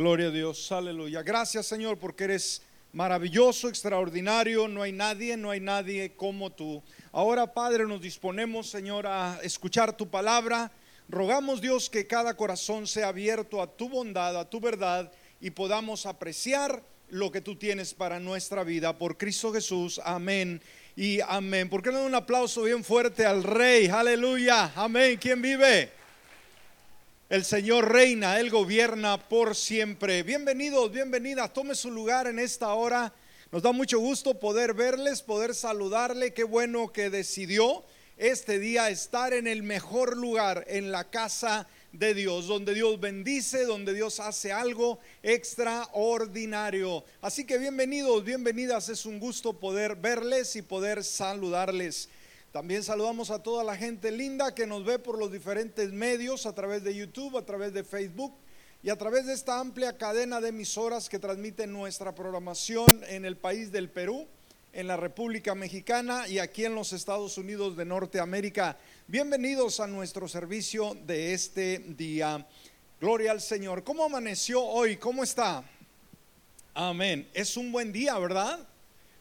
[0.00, 1.22] Gloria a Dios, aleluya.
[1.22, 2.62] Gracias Señor porque eres
[2.94, 6.82] maravilloso, extraordinario, no hay nadie, no hay nadie como tú.
[7.12, 10.72] Ahora Padre nos disponemos Señor a escuchar tu palabra.
[11.06, 16.06] Rogamos Dios que cada corazón sea abierto a tu bondad, a tu verdad y podamos
[16.06, 18.96] apreciar lo que tú tienes para nuestra vida.
[18.96, 20.62] Por Cristo Jesús, amén
[20.96, 21.68] y amén.
[21.68, 23.88] ¿Por qué no un aplauso bien fuerte al Rey?
[23.88, 25.18] Aleluya, amén.
[25.20, 25.99] ¿Quién vive?
[27.30, 30.24] El Señor reina, Él gobierna por siempre.
[30.24, 31.52] Bienvenidos, bienvenidas.
[31.52, 33.14] Tome su lugar en esta hora.
[33.52, 36.34] Nos da mucho gusto poder verles, poder saludarle.
[36.34, 37.84] Qué bueno que decidió
[38.16, 43.64] este día estar en el mejor lugar, en la casa de Dios, donde Dios bendice,
[43.64, 47.04] donde Dios hace algo extraordinario.
[47.22, 52.08] Así que bienvenidos, bienvenidas, es un gusto poder verles y poder saludarles.
[52.52, 56.52] También saludamos a toda la gente linda que nos ve por los diferentes medios, a
[56.52, 58.34] través de YouTube, a través de Facebook
[58.82, 63.36] y a través de esta amplia cadena de emisoras que transmiten nuestra programación en el
[63.36, 64.26] país del Perú,
[64.72, 68.76] en la República Mexicana y aquí en los Estados Unidos de Norteamérica.
[69.06, 72.44] Bienvenidos a nuestro servicio de este día.
[73.00, 73.84] Gloria al Señor.
[73.84, 74.96] ¿Cómo amaneció hoy?
[74.96, 75.62] ¿Cómo está?
[76.74, 77.28] Amén.
[77.32, 78.66] Es un buen día, ¿verdad?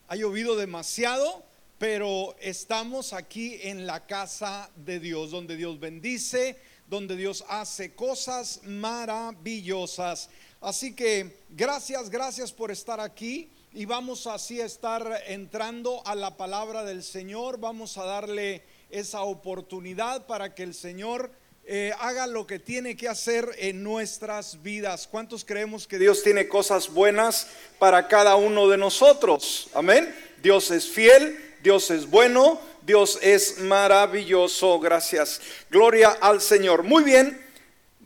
[0.07, 1.43] Ha llovido demasiado,
[1.79, 8.59] pero estamos aquí en la casa de Dios, donde Dios bendice, donde Dios hace cosas
[8.65, 10.29] maravillosas.
[10.59, 16.35] Así que gracias, gracias por estar aquí y vamos así a estar entrando a la
[16.35, 17.59] palabra del Señor.
[17.61, 21.31] Vamos a darle esa oportunidad para que el Señor
[21.63, 25.07] eh, haga lo que tiene que hacer en nuestras vidas.
[25.07, 29.69] ¿Cuántos creemos que Dios tiene cosas buenas para cada uno de nosotros?
[29.73, 30.13] Amén.
[30.41, 34.79] Dios es fiel, Dios es bueno, Dios es maravilloso.
[34.79, 35.41] Gracias.
[35.69, 36.83] Gloria al Señor.
[36.83, 37.45] Muy bien.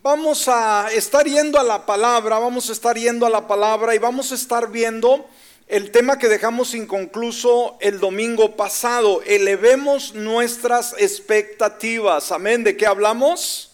[0.02, 4.00] Vamos a estar yendo a la palabra, vamos a estar yendo a la palabra y
[4.00, 5.26] vamos a estar viendo
[5.68, 9.22] el tema que dejamos inconcluso el domingo pasado.
[9.26, 12.34] Elevemos nuestras expectativas.
[12.34, 12.66] Amén.
[12.66, 13.72] ¿De qué hablamos?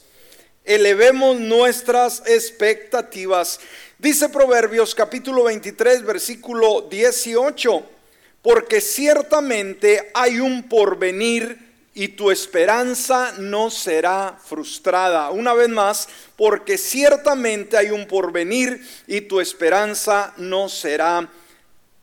[0.66, 3.60] Elevemos nuestras expectativas.
[3.98, 7.99] Dice Proverbios capítulo 23, versículo 18.
[8.52, 11.56] Porque ciertamente hay un porvenir
[11.94, 15.30] y tu esperanza no será frustrada.
[15.30, 21.30] Una vez más, porque ciertamente hay un porvenir y tu esperanza no será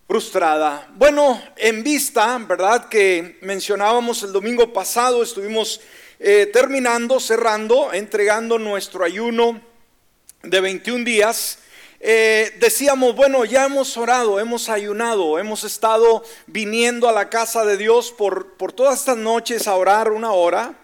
[0.06, 0.88] frustrada.
[0.94, 2.88] Bueno, en vista, ¿verdad?
[2.88, 5.80] Que mencionábamos el domingo pasado, estuvimos
[6.20, 9.60] eh, terminando, cerrando, entregando nuestro ayuno
[10.44, 11.58] de 21 días.
[12.00, 17.76] Eh, decíamos, bueno, ya hemos orado, hemos ayunado, hemos estado viniendo a la casa de
[17.76, 20.74] Dios por, por todas estas noches a orar una hora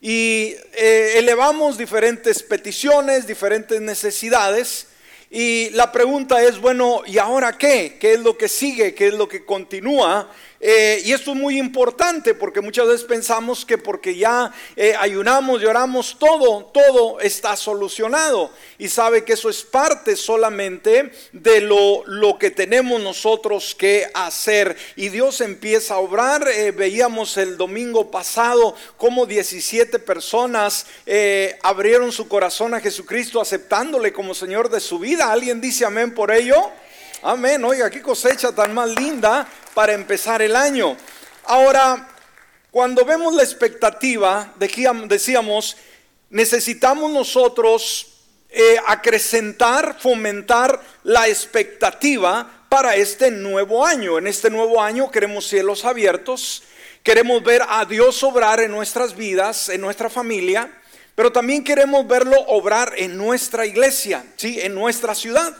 [0.00, 4.88] y eh, elevamos diferentes peticiones, diferentes necesidades.
[5.30, 7.98] Y la pregunta es, bueno, ¿y ahora qué?
[8.00, 8.94] ¿Qué es lo que sigue?
[8.94, 10.30] ¿Qué es lo que continúa?
[10.60, 15.62] Eh, y esto es muy importante porque muchas veces pensamos que porque ya eh, ayunamos
[15.62, 18.50] y oramos, todo, todo está solucionado.
[18.76, 24.76] Y sabe que eso es parte solamente de lo, lo que tenemos nosotros que hacer.
[24.96, 26.48] Y Dios empieza a obrar.
[26.48, 30.86] Eh, veíamos el domingo pasado cómo 17 personas
[31.62, 35.30] abrieron su corazón a Jesucristo aceptándole como Señor de su vida.
[35.30, 36.70] ¿Alguien dice amén por ello?
[37.22, 37.64] Amén.
[37.64, 39.48] Oiga, qué cosecha tan más linda
[39.78, 40.96] para empezar el año.
[41.44, 42.08] Ahora,
[42.72, 45.76] cuando vemos la expectativa, decíamos,
[46.30, 48.08] necesitamos nosotros
[48.50, 54.18] eh, acrecentar, fomentar la expectativa para este nuevo año.
[54.18, 56.64] En este nuevo año queremos cielos abiertos,
[57.04, 60.72] queremos ver a Dios obrar en nuestras vidas, en nuestra familia,
[61.14, 64.60] pero también queremos verlo obrar en nuestra iglesia, ¿sí?
[64.60, 65.54] en nuestra ciudad.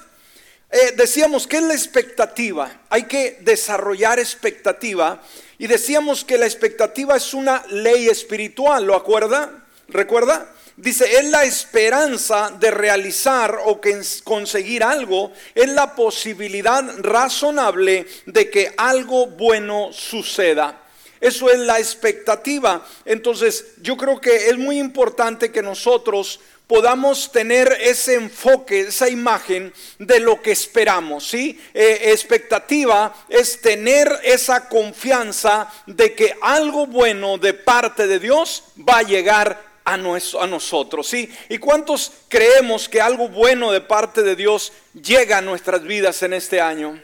[0.70, 2.70] Eh, decíamos, ¿qué es la expectativa?
[2.90, 5.22] Hay que desarrollar expectativa.
[5.56, 9.64] Y decíamos que la expectativa es una ley espiritual, ¿lo acuerda?
[9.88, 10.54] ¿Recuerda?
[10.76, 18.50] Dice, es la esperanza de realizar o que conseguir algo, es la posibilidad razonable de
[18.50, 20.82] que algo bueno suceda.
[21.20, 22.86] Eso es la expectativa.
[23.04, 26.38] Entonces, yo creo que es muy importante que nosotros
[26.68, 31.26] podamos tener ese enfoque, esa imagen de lo que esperamos.
[31.26, 31.58] ¿sí?
[31.74, 38.98] Eh, expectativa es tener esa confianza de que algo bueno de parte de Dios va
[38.98, 41.08] a llegar a, a nosotros.
[41.08, 41.32] ¿sí?
[41.48, 46.34] ¿Y cuántos creemos que algo bueno de parte de Dios llega a nuestras vidas en
[46.34, 47.02] este año?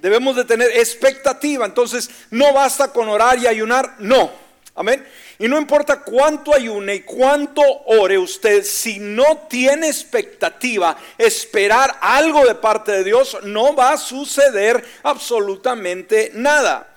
[0.00, 1.64] Debemos de tener expectativa.
[1.64, 4.30] Entonces, no basta con orar y ayunar, no.
[4.74, 5.06] Amén.
[5.38, 12.44] Y no importa cuánto ayune y cuánto ore usted, si no tiene expectativa, esperar algo
[12.46, 16.96] de parte de Dios, no va a suceder absolutamente nada.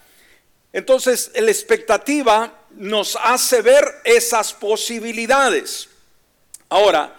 [0.72, 5.90] Entonces, la expectativa nos hace ver esas posibilidades.
[6.70, 7.16] Ahora,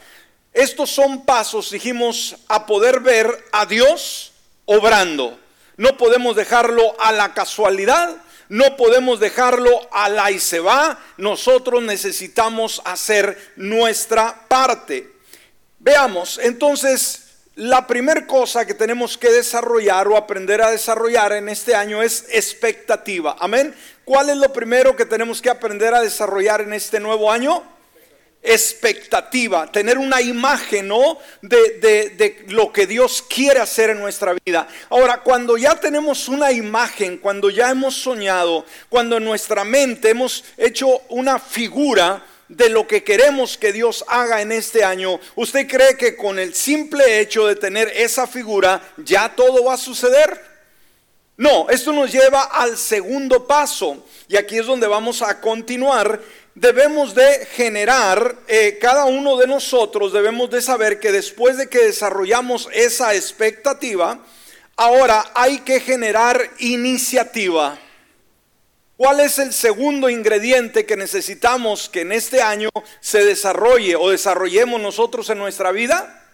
[0.53, 4.32] estos son pasos, dijimos, a poder ver a Dios
[4.65, 5.38] obrando.
[5.76, 8.17] No podemos dejarlo a la casualidad,
[8.48, 10.98] no podemos dejarlo a la y se va.
[11.16, 15.12] Nosotros necesitamos hacer nuestra parte.
[15.78, 21.74] Veamos, entonces, la primera cosa que tenemos que desarrollar o aprender a desarrollar en este
[21.74, 23.36] año es expectativa.
[23.38, 23.74] Amén.
[24.04, 27.77] ¿Cuál es lo primero que tenemos que aprender a desarrollar en este nuevo año?
[28.48, 31.18] Expectativa, tener una imagen ¿no?
[31.42, 34.66] de, de, lo que Dios quiere hacer en nuestra vida.
[34.88, 40.44] Ahora, cuando ya tenemos una imagen, cuando ya hemos soñado, cuando en nuestra mente hemos
[40.56, 45.98] hecho una figura de lo que queremos que Dios haga en este año, ¿usted cree
[45.98, 50.48] que con el simple hecho de tener esa figura ya todo va a suceder?
[51.36, 56.20] No, esto nos lleva al segundo paso y aquí es donde vamos a continuar
[56.54, 61.84] debemos de generar, eh, cada uno de nosotros debemos de saber que después de que
[61.84, 64.18] desarrollamos esa expectativa,
[64.76, 67.78] ahora hay que generar iniciativa.
[68.96, 72.68] ¿Cuál es el segundo ingrediente que necesitamos que en este año
[73.00, 76.27] se desarrolle o desarrollemos nosotros en nuestra vida?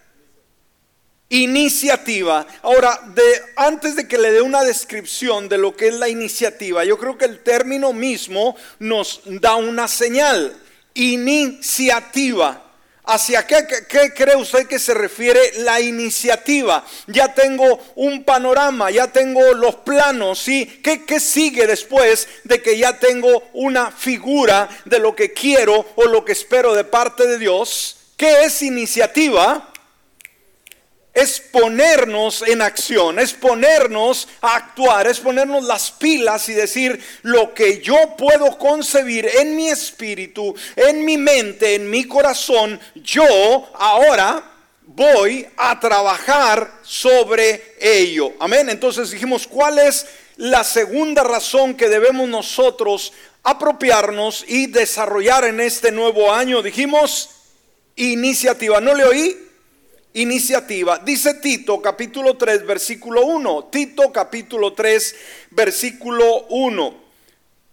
[1.28, 2.46] Iniciativa.
[2.62, 3.22] Ahora, de,
[3.56, 7.18] antes de que le dé una descripción de lo que es la iniciativa, yo creo
[7.18, 10.56] que el término mismo nos da una señal.
[10.94, 12.60] Iniciativa.
[13.06, 13.66] ¿Hacia qué,
[14.14, 16.82] cree usted que se refiere la iniciativa?
[17.06, 20.80] Ya tengo un panorama, ya tengo los planos, ¿sí?
[20.82, 26.04] ¿Qué, ¿Qué sigue después de que ya tengo una figura de lo que quiero o
[26.06, 27.96] lo que espero de parte de Dios?
[28.16, 29.70] ¿Qué es iniciativa?
[31.14, 37.54] Es ponernos en acción, es ponernos a actuar, es ponernos las pilas y decir lo
[37.54, 44.50] que yo puedo concebir en mi espíritu, en mi mente, en mi corazón, yo ahora
[44.86, 48.32] voy a trabajar sobre ello.
[48.40, 48.68] Amén.
[48.68, 50.06] Entonces dijimos, ¿cuál es
[50.36, 53.12] la segunda razón que debemos nosotros
[53.44, 56.60] apropiarnos y desarrollar en este nuevo año?
[56.60, 57.30] Dijimos,
[57.96, 58.80] iniciativa.
[58.80, 59.43] ¿No le oí?
[60.14, 60.98] Iniciativa.
[60.98, 63.68] Dice Tito capítulo 3 versículo 1.
[63.70, 65.16] Tito capítulo 3
[65.50, 67.04] versículo 1.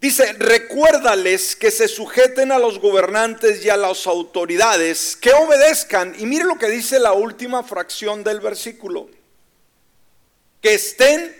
[0.01, 6.15] Dice, recuérdales que se sujeten a los gobernantes y a las autoridades, que obedezcan.
[6.17, 9.09] Y mire lo que dice la última fracción del versículo.
[10.59, 11.35] Que estén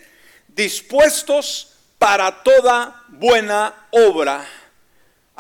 [0.48, 4.48] dispuestos para toda buena obra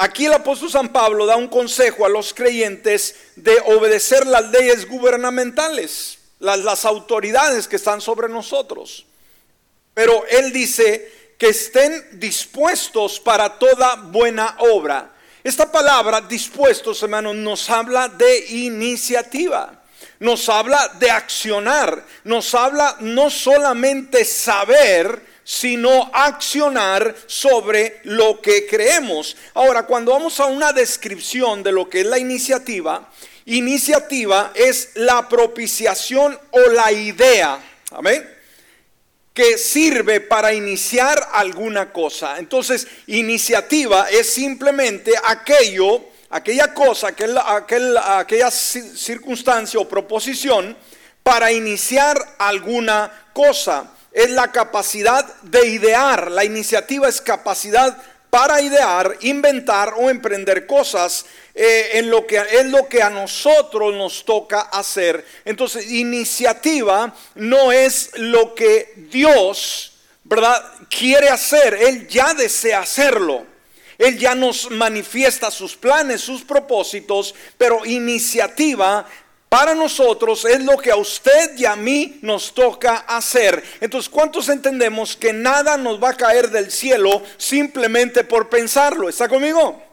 [0.02, 4.90] Aquí el apóstol San Pablo da un consejo a los creyentes de obedecer las leyes
[4.90, 9.06] gubernamentales, las, autoridades que están sobre nosotros.
[9.94, 15.12] Pero él dice que estén dispuestos para toda buena obra.
[15.44, 19.84] Esta palabra dispuestos, hermanos, nos habla de iniciativa,
[20.18, 29.36] nos habla de accionar, nos habla no solamente saber, sino accionar sobre lo que creemos.
[29.54, 33.10] Ahora, cuando vamos a una descripción de lo que es la iniciativa,
[33.46, 37.60] iniciativa es la propiciación o la idea,
[37.92, 38.28] amén,
[39.34, 42.38] que sirve para iniciar alguna cosa.
[42.38, 50.76] Entonces, iniciativa es simplemente aquello, aquella cosa, aquel, aquella circunstancia o proposición
[51.24, 56.32] para iniciar alguna cosa es la capacidad de idear.
[56.32, 57.98] La iniciativa es capacidad
[58.30, 63.94] para idear, inventar o emprender cosas eh, en lo que es lo que a nosotros
[63.94, 65.26] nos toca hacer.
[65.44, 70.64] Entonces, iniciativa no es lo que Dios, ¿verdad?
[70.90, 73.46] quiere hacer, él ya desea hacerlo.
[73.98, 79.06] Él ya nos manifiesta sus planes, sus propósitos, pero iniciativa
[79.52, 83.62] para nosotros es lo que a usted y a mí nos toca hacer.
[83.82, 89.10] Entonces, ¿cuántos entendemos que nada nos va a caer del cielo simplemente por pensarlo?
[89.10, 89.84] ¿Está conmigo?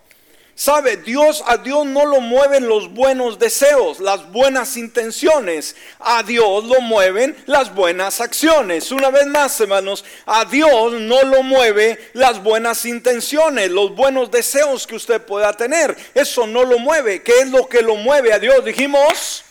[0.54, 5.74] Sabe, Dios a Dios no lo mueven los buenos deseos, las buenas intenciones.
[5.98, 8.92] A Dios lo mueven las buenas acciones.
[8.92, 14.86] Una vez más, hermanos, a Dios no lo mueve las buenas intenciones, los buenos deseos
[14.86, 15.96] que usted pueda tener.
[16.14, 17.24] Eso no lo mueve.
[17.24, 18.64] ¿Qué es lo que lo mueve a Dios?
[18.64, 19.44] Dijimos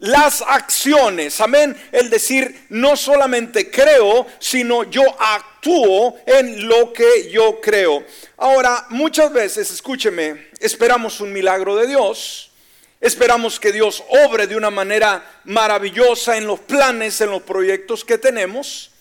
[0.00, 7.60] las acciones, amén, el decir no solamente creo, sino yo actúo en lo que yo
[7.60, 8.04] creo.
[8.36, 12.52] Ahora, muchas veces, escúcheme, esperamos un milagro de Dios,
[13.00, 18.18] esperamos que Dios obre de una manera maravillosa en los planes, en los proyectos que
[18.18, 18.92] tenemos,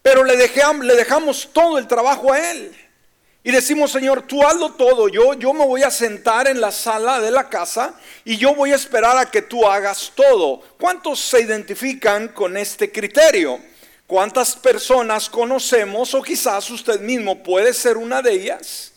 [0.00, 2.74] pero le dejamos, le dejamos todo el trabajo a Él.
[3.42, 5.08] Y decimos, Señor, tú hazlo todo.
[5.08, 7.94] Yo, yo me voy a sentar en la sala de la casa
[8.24, 10.60] y yo voy a esperar a que tú hagas todo.
[10.78, 13.58] ¿Cuántos se identifican con este criterio?
[14.06, 18.92] ¿Cuántas personas conocemos o quizás usted mismo puede ser una de ellas?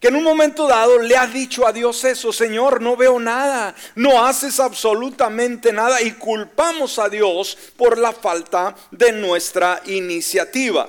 [0.00, 3.74] Que en un momento dado le ha dicho a Dios eso, Señor, no veo nada,
[3.94, 10.88] no haces absolutamente nada y culpamos a Dios por la falta de nuestra iniciativa.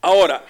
[0.00, 0.44] Ahora,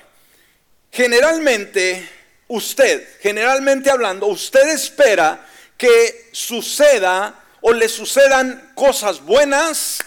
[0.90, 2.09] generalmente
[2.49, 9.99] usted, generalmente hablando, usted espera que suceda o le sucedan cosas buenas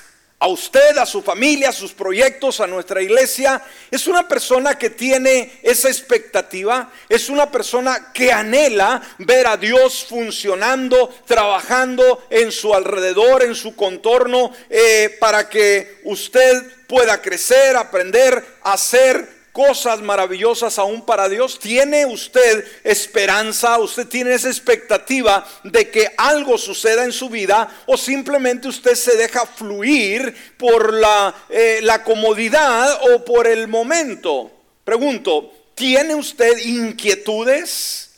[0.42, 3.62] a usted, a su familia, a sus proyectos, a nuestra iglesia.
[3.92, 10.04] Es una persona que tiene esa expectativa, es una persona que anhela ver a Dios
[10.10, 18.44] funcionando, trabajando en su alrededor, en su contorno, eh, para que usted pueda crecer, aprender,
[18.64, 21.60] hacer cosas maravillosas aún para Dios?
[21.60, 23.78] ¿Tiene usted esperanza?
[23.80, 27.70] ¿Usted tiene esa expectativa de que algo suceda en su vida?
[27.86, 34.52] ¿O simplemente usted se deja fluir por la, eh, la comodidad o por el momento?
[34.84, 38.10] Pregunto, ¿tiene usted inquietudes?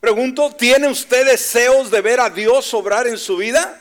[0.00, 3.80] Pregunto, ¿tiene usted deseos de ver a Dios obrar en su vida?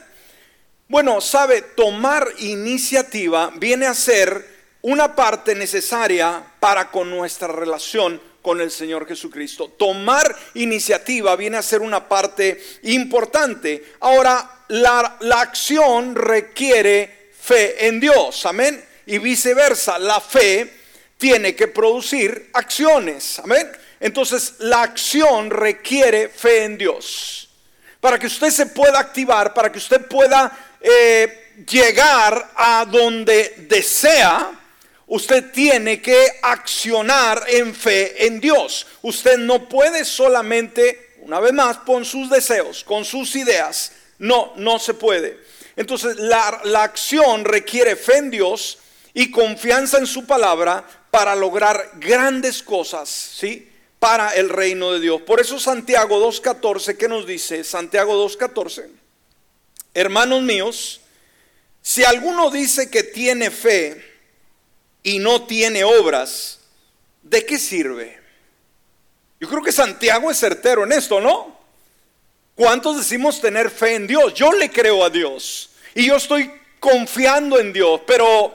[0.87, 4.56] Bueno, sabe, tomar iniciativa viene a ser
[4.87, 9.73] una parte necesaria para con nuestra relación con el Señor Jesucristo.
[9.77, 13.83] Tomar iniciativa viene a ser una parte importante.
[13.99, 18.81] Ahora, la, la acción requiere fe en Dios, amén.
[19.05, 20.73] Y viceversa, la fe
[21.17, 23.69] tiene que producir acciones, amén.
[23.99, 27.49] Entonces, la acción requiere fe en Dios.
[27.99, 34.56] Para que usted se pueda activar, para que usted pueda eh, llegar a donde desea,
[35.07, 38.85] Usted tiene que accionar en fe en Dios.
[39.01, 43.93] Usted no puede solamente, una vez más, con sus deseos, con sus ideas.
[44.19, 45.39] No, no se puede.
[45.77, 48.79] Entonces la, la acción requiere fe en Dios
[49.13, 53.71] y confianza en su palabra para lograr grandes cosas, ¿sí?
[53.99, 55.21] Para el reino de Dios.
[55.21, 57.63] Por eso Santiago 2.14, ¿qué nos dice?
[57.63, 58.87] Santiago 2.14.
[59.93, 61.01] Hermanos míos,
[61.81, 64.06] si alguno dice que tiene fe,
[65.07, 66.59] y no tiene obras,
[67.23, 68.19] ¿de qué sirve?
[69.39, 71.57] Yo creo que Santiago es certero en esto, ¿no?
[72.55, 74.33] ¿Cuántos decimos tener fe en Dios?
[74.33, 78.53] Yo le creo a Dios y yo estoy confiando en Dios, pero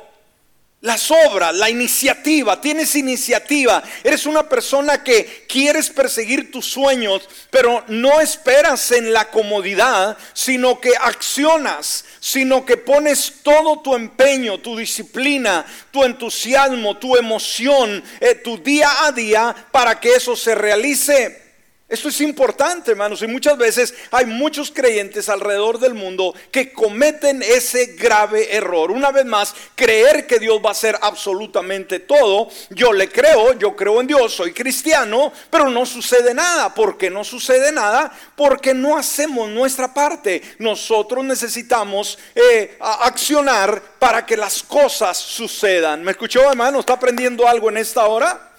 [0.82, 7.84] las obras, la iniciativa, tienes iniciativa, eres una persona que quieres perseguir tus sueños, pero
[7.86, 14.76] no esperas en la comodidad, sino que accionas, sino que pones todo tu empeño, tu
[14.76, 21.51] disciplina, tu entusiasmo, tu emoción, eh, tu día a día para que eso se realice.
[21.92, 27.42] Esto es importante, hermanos, y muchas veces hay muchos creyentes alrededor del mundo que cometen
[27.42, 28.90] ese grave error.
[28.90, 32.48] Una vez más, creer que Dios va a hacer absolutamente todo.
[32.70, 36.72] Yo le creo, yo creo en Dios, soy cristiano, pero no sucede nada.
[36.72, 38.10] ¿Por qué no sucede nada?
[38.36, 40.40] Porque no hacemos nuestra parte.
[40.60, 46.02] Nosotros necesitamos eh, accionar para que las cosas sucedan.
[46.02, 46.80] ¿Me escuchó, hermano?
[46.80, 48.51] ¿Está aprendiendo algo en esta hora?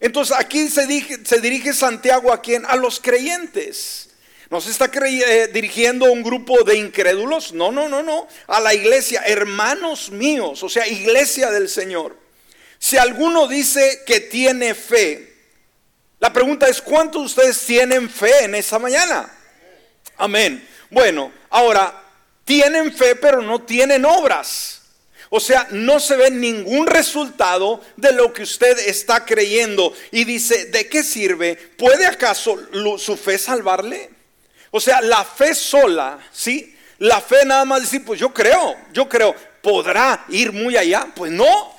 [0.00, 2.64] Entonces aquí se dirige, Santiago a quién?
[2.66, 4.10] A los creyentes.
[4.50, 7.52] ¿No se está eh, dirigiendo a un grupo de incrédulos?
[7.52, 8.28] No, no, no, no.
[8.46, 12.16] A la iglesia, hermanos míos, o sea, iglesia del Señor.
[12.78, 15.34] Si alguno dice que tiene fe,
[16.20, 19.32] la pregunta es, ¿cuántos de ustedes tienen fe en esa mañana?
[20.16, 20.66] Amén.
[20.90, 22.02] Bueno, ahora,
[22.44, 24.75] tienen fe pero no tienen obras.
[25.36, 29.92] O sea, no se ve ningún resultado de lo que usted está creyendo.
[30.10, 31.56] Y dice, ¿de qué sirve?
[31.56, 32.58] ¿Puede acaso
[32.96, 34.08] su fe salvarle?
[34.70, 36.74] O sea, la fe sola, ¿sí?
[37.00, 41.06] La fe nada más decir, pues yo creo, yo creo, ¿podrá ir muy allá?
[41.14, 41.75] Pues no.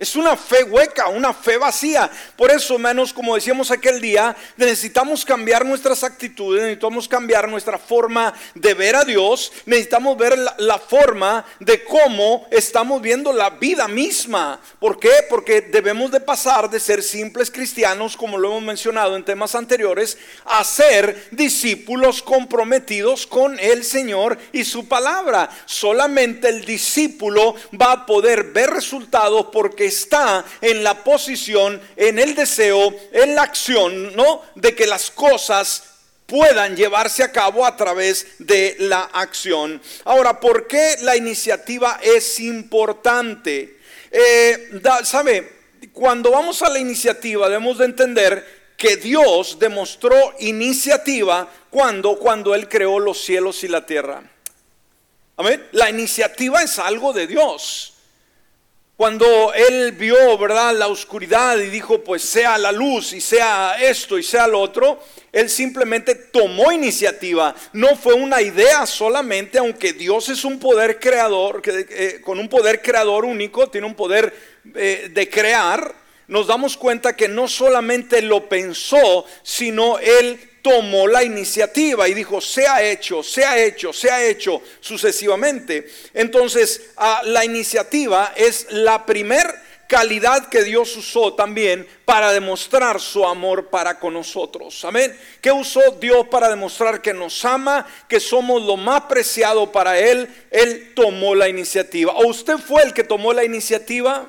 [0.00, 2.10] Es una fe hueca, una fe vacía.
[2.34, 8.32] Por eso, hermanos, como decíamos aquel día, necesitamos cambiar nuestras actitudes, necesitamos cambiar nuestra forma
[8.54, 14.58] de ver a Dios, necesitamos ver la, forma de cómo estamos viendo la vida misma.
[14.78, 15.10] ¿Por qué?
[15.28, 20.16] Porque debemos de pasar de ser simples cristianos, como lo hemos mencionado en temas anteriores,
[20.46, 25.50] a ser discípulos comprometidos con el Señor y su palabra.
[25.66, 32.34] Solamente el discípulo va a poder ver resultados porque está en la posición, en el
[32.34, 34.42] deseo, en la acción, ¿no?
[34.54, 35.84] De que las cosas
[36.30, 39.82] puedan llevarse a cabo a través de la acción.
[40.04, 43.78] Ahora, ¿por qué la iniciativa es importante?
[44.10, 45.60] Eh, ¿Sabe?
[45.92, 52.68] Cuando vamos a la iniciativa debemos de entender que Dios demostró iniciativa cuando cuando él
[52.68, 54.22] creó los cielos y la tierra.
[55.36, 55.66] Amén.
[55.72, 57.89] La iniciativa es algo de Dios.
[59.00, 64.18] Cuando él vio, ¿verdad?, la oscuridad y dijo, pues sea la luz y sea esto
[64.18, 65.02] y sea lo otro,
[65.32, 67.54] él simplemente tomó iniciativa.
[67.72, 72.82] No fue una idea solamente, aunque Dios es un poder creador, eh, con un poder
[72.82, 74.34] creador único, tiene un poder
[74.74, 75.94] eh, de crear.
[76.28, 82.40] Nos damos cuenta que no solamente lo pensó, sino él tomó la iniciativa y dijo,
[82.40, 85.88] se ha hecho, se ha hecho, se ha hecho sucesivamente.
[86.14, 89.46] Entonces, ah, la iniciativa es la primer
[89.90, 94.84] calidad que Dios usó también para demostrar su amor para con nosotros.
[94.84, 95.18] Amén.
[95.40, 100.28] ¿Qué usó Dios para demostrar que nos ama, que somos lo más preciado para Él?
[100.52, 102.12] Él tomó la iniciativa.
[102.12, 104.28] ¿O usted fue el que tomó la iniciativa?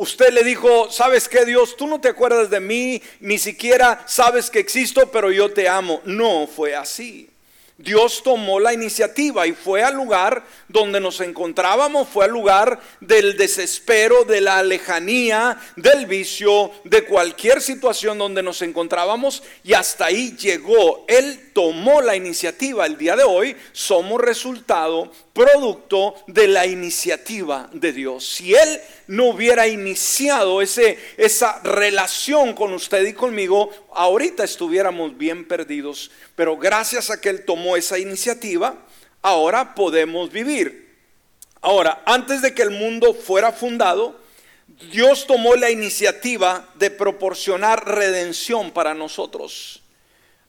[0.00, 1.76] Usted le dijo, ¿sabes qué Dios?
[1.76, 6.00] Tú no te acuerdas de mí, ni siquiera sabes que existo, pero yo te amo.
[6.06, 7.28] No fue así.
[7.76, 13.38] Dios tomó la iniciativa y fue al lugar donde nos encontrábamos, fue al lugar del
[13.38, 20.36] desespero, de la lejanía, del vicio, de cualquier situación donde nos encontrábamos y hasta ahí
[20.36, 21.06] llegó.
[21.08, 22.84] Él tomó la iniciativa.
[22.84, 28.26] El día de hoy somos resultado, producto de la iniciativa de Dios.
[28.26, 28.80] Si Él
[29.10, 36.12] no hubiera iniciado ese, esa relación con usted y conmigo, ahorita estuviéramos bien perdidos.
[36.36, 38.86] Pero gracias a que Él tomó esa iniciativa,
[39.20, 40.96] ahora podemos vivir.
[41.60, 44.20] Ahora, antes de que el mundo fuera fundado,
[44.92, 49.79] Dios tomó la iniciativa de proporcionar redención para nosotros.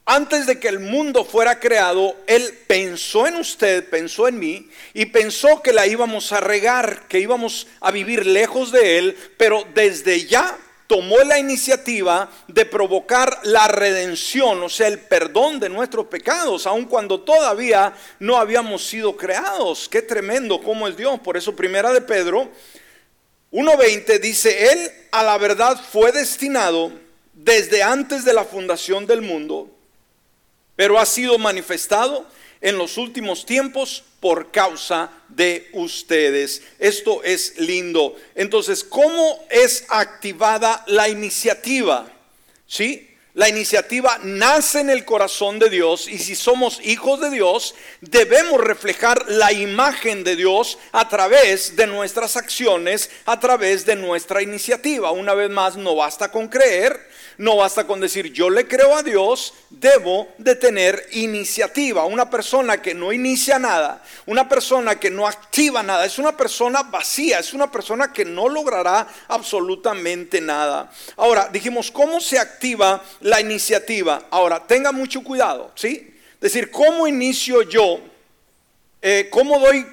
[0.06, 5.06] Antes de que el mundo fuera creado, Él pensó en usted, pensó en mí y
[5.06, 10.26] pensó que la íbamos a regar, que íbamos a vivir lejos de Él, pero desde
[10.26, 10.58] ya
[10.92, 16.84] tomó la iniciativa de provocar la redención, o sea, el perdón de nuestros pecados, aun
[16.84, 19.88] cuando todavía no habíamos sido creados.
[19.88, 21.18] Qué tremendo cómo es Dios.
[21.22, 22.50] Por eso, primera de Pedro
[23.54, 26.92] 1.20 dice, Él a la verdad fue destinado
[27.34, 29.71] desde antes de la fundación del mundo,
[30.82, 32.26] pero ha sido manifestado
[32.60, 36.64] en los últimos tiempos por causa de ustedes.
[36.80, 38.16] Esto es lindo.
[38.34, 42.12] Entonces, ¿cómo es activada la iniciativa?
[42.66, 43.12] ¿Sí?
[43.36, 48.60] La iniciativa nace en el corazón de Dios y si somos hijos de Dios, debemos
[48.60, 55.12] reflejar la imagen de Dios a través de nuestras acciones, a través de nuestra iniciativa.
[55.12, 57.11] Una vez más, no basta con creer,
[57.42, 62.06] no basta con decir yo le creo a Dios, debo de tener iniciativa.
[62.06, 66.84] Una persona que no inicia nada, una persona que no activa nada, es una persona
[66.84, 70.92] vacía, es una persona que no logrará absolutamente nada.
[71.18, 74.28] Ahora, dijimos, ¿cómo se activa la iniciativa?
[74.30, 76.16] Ahora, tenga mucho cuidado, ¿sí?
[76.40, 78.02] Decir, ¿cómo inicio yo?
[79.02, 79.84] Eh, ¿Cómo doy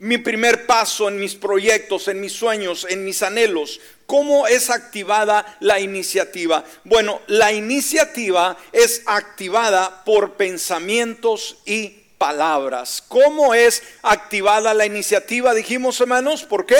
[0.00, 3.80] mi primer paso en mis proyectos, en mis sueños, en mis anhelos?
[4.06, 6.64] ¿Cómo es activada la iniciativa?
[6.84, 13.04] Bueno, la iniciativa es activada por pensamientos y palabras.
[13.06, 15.54] ¿Cómo es activada la iniciativa?
[15.54, 16.78] Dijimos, hermanos, ¿por qué?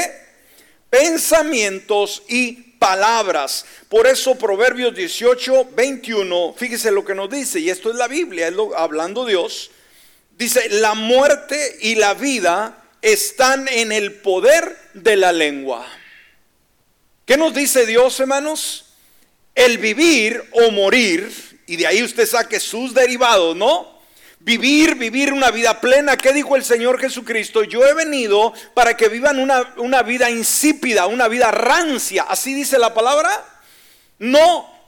[0.89, 3.67] Pensamientos y palabras.
[3.91, 8.49] Por eso Proverbios 18, 21, fíjese lo que nos dice, y esto es la Biblia,
[8.49, 9.71] es hablando Dios,
[10.39, 15.87] dice, la muerte y la vida están en el poder de la lengua.
[17.25, 18.87] ¿Qué nos dice Dios, hermanos?
[19.55, 21.33] El vivir o morir,
[21.67, 24.01] y de ahí usted saque sus derivados, ¿no?
[24.41, 26.17] Vivir, vivir una vida plena.
[26.17, 27.63] ¿Qué dijo el Señor Jesucristo?
[27.63, 32.25] Yo he venido para que vivan una, una vida insípida, una vida rancia.
[32.29, 33.31] ¿Así dice la palabra?
[34.19, 34.80] No.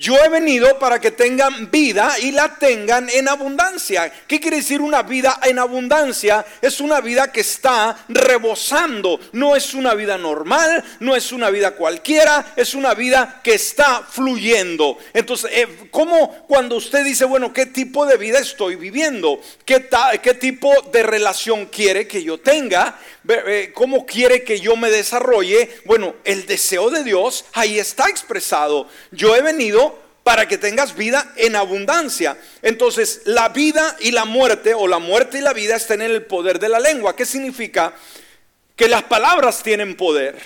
[0.00, 4.12] Yo he venido para que tengan vida y la tengan en abundancia.
[4.28, 6.46] ¿Qué quiere decir una vida en abundancia?
[6.62, 9.18] Es una vida que está rebosando.
[9.32, 14.06] No es una vida normal, no es una vida cualquiera, es una vida que está
[14.08, 14.98] fluyendo.
[15.12, 19.40] Entonces, eh, ¿cómo cuando usted dice, bueno, qué tipo de vida estoy viviendo?
[19.64, 19.88] ¿Qué,
[20.22, 22.96] qué tipo de relación quiere que yo tenga?
[23.28, 25.68] Eh, ¿Cómo quiere que yo me desarrolle?
[25.84, 28.88] Bueno, el deseo de Dios ahí está expresado.
[29.10, 29.87] Yo he venido
[30.28, 32.36] para que tengas vida en abundancia.
[32.60, 36.26] Entonces, la vida y la muerte, o la muerte y la vida, están en el
[36.26, 37.16] poder de la lengua.
[37.16, 37.94] ¿Qué significa?
[38.76, 40.38] Que las palabras tienen poder.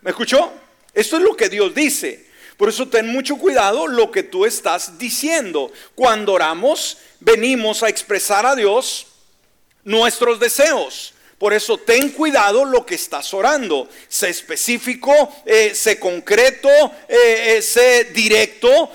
[0.00, 0.54] ¿Me escuchó?
[0.94, 2.30] Esto es lo que Dios dice.
[2.56, 5.70] Por eso ten mucho cuidado lo que tú estás diciendo.
[5.94, 9.06] Cuando oramos, venimos a expresar a Dios
[9.84, 11.12] nuestros deseos.
[11.38, 13.90] Por eso ten cuidado lo que estás orando.
[14.08, 15.12] Sé específico,
[15.44, 16.70] eh, sé concreto,
[17.08, 18.90] eh, eh, sé directo.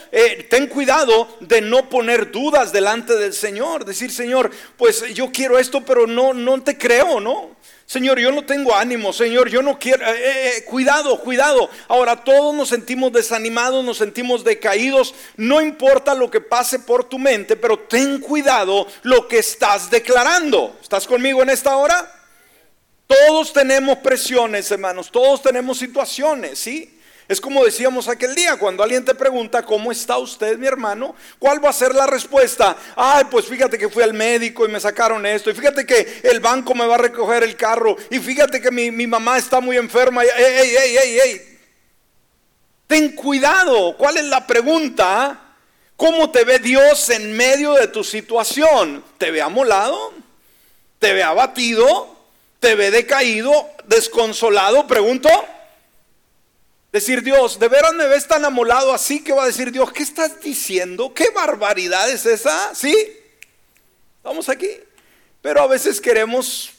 [0.50, 3.86] ten cuidado de no poner dudas delante del Señor.
[3.86, 7.56] Decir, Señor, pues yo quiero esto, pero no, no te creo, ¿no?
[7.86, 10.04] Señor, yo no tengo ánimo, Señor, yo no quiero...
[10.66, 11.70] cuidado, cuidado.
[11.90, 15.14] Ahora todos nos sentimos desanimados, nos sentimos decaídos.
[15.36, 20.78] No importa lo que pase por tu mente, pero ten cuidado lo que estás declarando.
[20.82, 22.21] ¿Estás conmigo en esta hora?
[23.12, 26.98] Todos tenemos presiones, hermanos, todos tenemos situaciones, ¿sí?
[27.28, 31.14] Es como decíamos aquel día, cuando alguien te pregunta, ¿cómo está usted, mi hermano?
[31.38, 32.78] ¿Cuál va a ser la respuesta?
[32.96, 36.40] Ay, pues fíjate que fui al médico y me sacaron esto, y fíjate que el
[36.40, 40.24] banco me va a recoger el carro, y fíjate que mi, mamá está muy enferma.
[40.24, 41.60] Ey, ey, ey, ey, ey.
[42.88, 45.38] Ten cuidado, ¿cuál es la pregunta?
[45.98, 49.04] ¿Cómo te ve Dios en medio de tu situación?
[49.18, 50.14] ¿Te ve amolado?
[50.98, 52.21] ¿Te ve abatido?
[52.62, 55.30] Te ve decaído, desconsolado, pregunto.
[56.92, 60.04] Decir Dios, ¿de veras me ves tan amolado así que va a decir Dios, ¿qué
[60.04, 61.12] estás diciendo?
[61.12, 62.76] ¿Qué barbaridad es esa?
[62.76, 62.96] ¿Sí?
[64.18, 64.70] Estamos aquí.
[65.42, 66.70] Pero a veces queremos,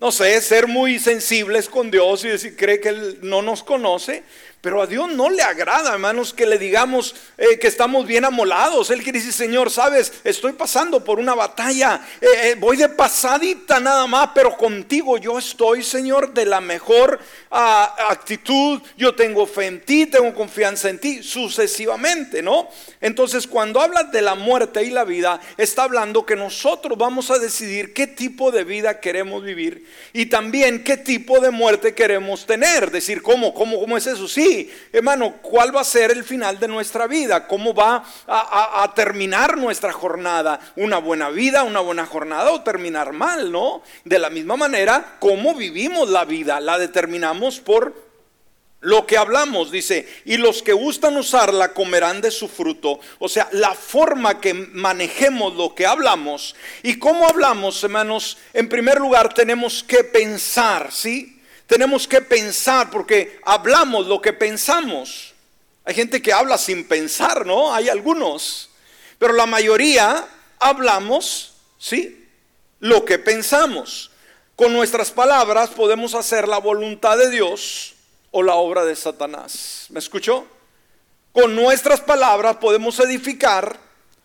[0.00, 4.24] no sé, ser muy sensibles con Dios y decir, cree que Él no nos conoce.
[4.66, 8.90] Pero a Dios no le agrada, hermanos, que le digamos eh, que estamos bien amolados.
[8.90, 13.78] Él quiere decir, Señor, sabes, estoy pasando por una batalla, eh, eh, voy de pasadita
[13.78, 17.20] nada más, pero contigo yo estoy, Señor, de la mejor
[17.52, 18.82] ah, actitud.
[18.96, 22.68] Yo tengo fe en ti, tengo confianza en ti, sucesivamente, ¿no?
[23.00, 27.38] Entonces, cuando hablas de la muerte y la vida, está hablando que nosotros vamos a
[27.38, 32.90] decidir qué tipo de vida queremos vivir y también qué tipo de muerte queremos tener.
[32.90, 33.54] Decir, ¿cómo?
[33.54, 34.26] ¿Cómo, cómo es eso?
[34.26, 34.55] Sí,
[34.92, 37.46] hermano, ¿cuál va a ser el final de nuestra vida?
[37.46, 40.58] ¿Cómo va a, terminar nuestra jornada?
[40.76, 43.82] ¿Una buena vida, una buena jornada o terminar mal, no?
[44.04, 46.60] De la misma manera, ¿cómo vivimos la vida?
[46.60, 48.06] La determinamos por
[48.80, 53.00] lo que hablamos, dice, y los que gustan usarla comerán de su fruto.
[53.18, 58.98] O sea, la forma que manejemos lo que hablamos y cómo hablamos, hermanos, en primer
[58.98, 61.35] lugar tenemos que pensar, ¿sí?
[61.66, 65.34] Tenemos que pensar porque hablamos lo que pensamos.
[65.84, 67.74] Hay gente que habla sin pensar, ¿no?
[67.74, 68.70] Hay algunos.
[69.18, 70.26] Pero la mayoría
[70.58, 72.28] hablamos, ¿sí?
[72.80, 74.10] Lo que pensamos.
[74.54, 77.94] Con nuestras palabras podemos hacer la voluntad de Dios
[78.30, 79.86] o la obra de Satanás.
[79.90, 80.46] ¿Me escuchó?
[81.32, 83.78] Con nuestras palabras podemos edificar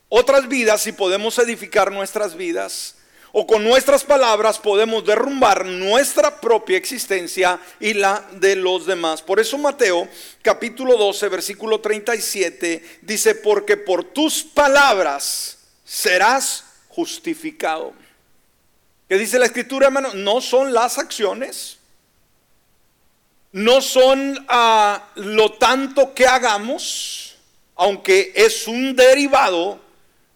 [0.10, 2.95] otras vidas y podemos edificar nuestras vidas
[3.33, 9.21] o con nuestras palabras podemos derrumbar nuestra propia existencia y la de los demás.
[9.21, 10.07] Por eso Mateo
[10.41, 17.93] capítulo 12 versículo 37 dice, porque por tus palabras serás justificado.
[19.07, 20.13] ¿Qué dice la escritura, hermano?
[20.13, 21.77] No son las acciones,
[23.51, 27.35] no son ah, lo tanto que hagamos,
[27.75, 29.79] aunque es un derivado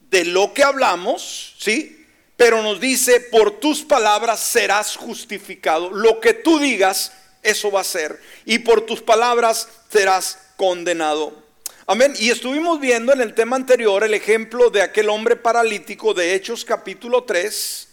[0.10, 1.95] de lo que hablamos, ¿sí?
[2.38, 5.90] Pero nos dice, por tus palabras serás justificado.
[5.92, 8.20] Lo que tú digas, eso va a ser.
[8.46, 11.46] Y por tus palabras serás condenado.
[11.88, 12.14] Amén.
[12.18, 16.66] Y estuvimos viendo en el tema anterior el ejemplo de aquel hombre paralítico de Hechos
[16.66, 17.88] capítulo 3.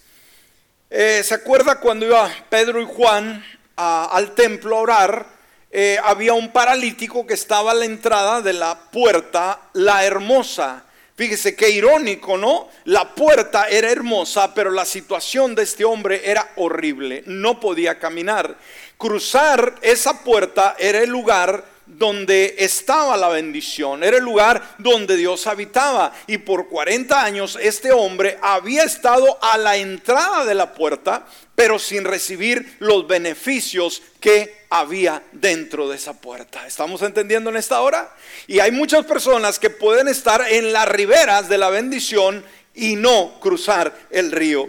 [0.88, 3.44] Eh, ¿Se acuerda cuando iba Pedro y Juan
[3.76, 5.26] al templo a orar?
[5.70, 10.84] Eh, había un paralítico que estaba a la entrada de la puerta, la hermosa.
[11.22, 12.68] Fíjese qué irónico, ¿no?
[12.86, 17.22] La puerta era hermosa, pero la situación de este hombre era horrible.
[17.26, 18.56] No podía caminar.
[18.98, 21.64] Cruzar esa puerta era el lugar
[21.98, 26.12] donde estaba la bendición, era el lugar donde Dios habitaba.
[26.26, 31.78] Y por 40 años este hombre había estado a la entrada de la puerta, pero
[31.78, 36.66] sin recibir los beneficios que había dentro de esa puerta.
[36.66, 38.14] ¿Estamos entendiendo en esta hora?
[38.46, 43.38] Y hay muchas personas que pueden estar en las riberas de la bendición y no
[43.40, 44.68] cruzar el río.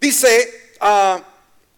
[0.00, 0.74] Dice...
[0.80, 1.22] a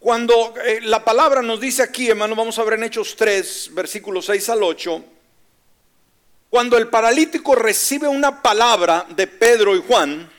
[0.05, 4.27] cuando eh, la palabra nos dice aquí, hermano, vamos a ver en Hechos 3, versículos
[4.27, 5.03] 6 al 8,
[6.47, 10.29] cuando el paralítico recibe una palabra de Pedro y Juan,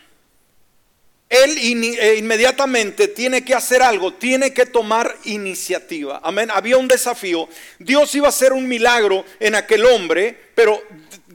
[1.28, 6.20] él eh, inmediatamente tiene que hacer algo, tiene que tomar iniciativa.
[6.22, 6.48] Amén.
[6.54, 7.48] Había un desafío.
[7.80, 10.80] Dios iba a hacer un milagro en aquel hombre, pero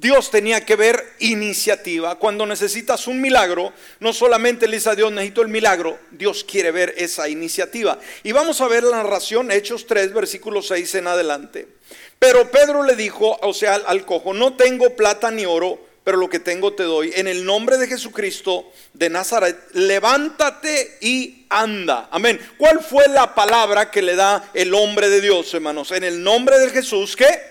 [0.02, 2.16] Dios tenía que ver iniciativa.
[2.16, 6.72] Cuando necesitas un milagro, no solamente le dice a Dios, necesito el milagro, Dios quiere
[6.72, 8.00] ver esa iniciativa.
[8.24, 11.68] Y vamos a ver la narración, Hechos 3, versículo 6 en adelante.
[12.18, 16.32] Pero Pedro le dijo, o sea, al cojo, no tengo plata ni oro, pero lo
[16.32, 17.14] que tengo te doy.
[17.16, 22.10] En el nombre de Jesucristo de Nazaret, levántate y anda.
[22.10, 22.40] Amén.
[22.58, 25.92] ¿Cuál fue la palabra que le da el hombre de Dios, hermanos?
[25.92, 27.51] En el nombre de Jesús, ¿qué?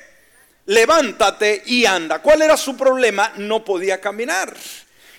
[0.67, 2.21] Levántate y anda.
[2.21, 3.33] ¿Cuál era su problema?
[3.37, 4.55] No podía caminar.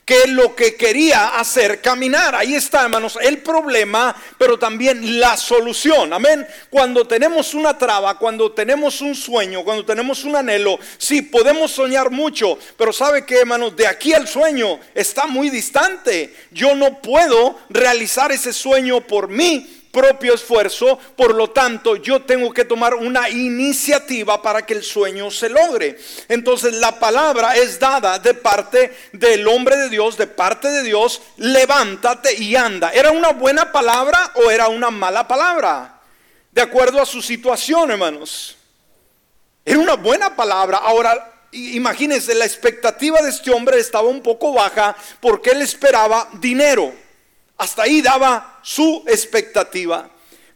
[0.04, 2.36] Que lo que quería hacer, caminar.
[2.36, 6.12] Ahí está, hermanos, el problema, pero también la solución.
[6.12, 6.46] Amén.
[6.70, 12.10] Cuando tenemos una traba, cuando tenemos un sueño, cuando tenemos un anhelo, sí, podemos soñar
[12.10, 13.76] mucho, pero ¿sabe qué, hermanos?
[13.76, 16.36] De aquí al sueño está muy distante.
[16.50, 22.54] Yo no puedo realizar ese sueño por mí propio esfuerzo, por lo tanto yo tengo
[22.54, 25.98] que tomar una iniciativa para que el sueño se logre.
[26.28, 31.22] Entonces la palabra es dada de parte del hombre de Dios, de parte de Dios,
[31.38, 32.92] levántate y anda.
[32.92, 36.00] ¿Era una buena palabra o era una mala palabra?
[36.52, 38.58] De acuerdo a su situación, hermanos.
[39.64, 40.80] Era una buena palabra.
[40.80, 46.94] Ahora, imagínense, la expectativa de este hombre estaba un poco baja porque él esperaba dinero.
[47.62, 50.10] Hasta ahí daba su expectativa.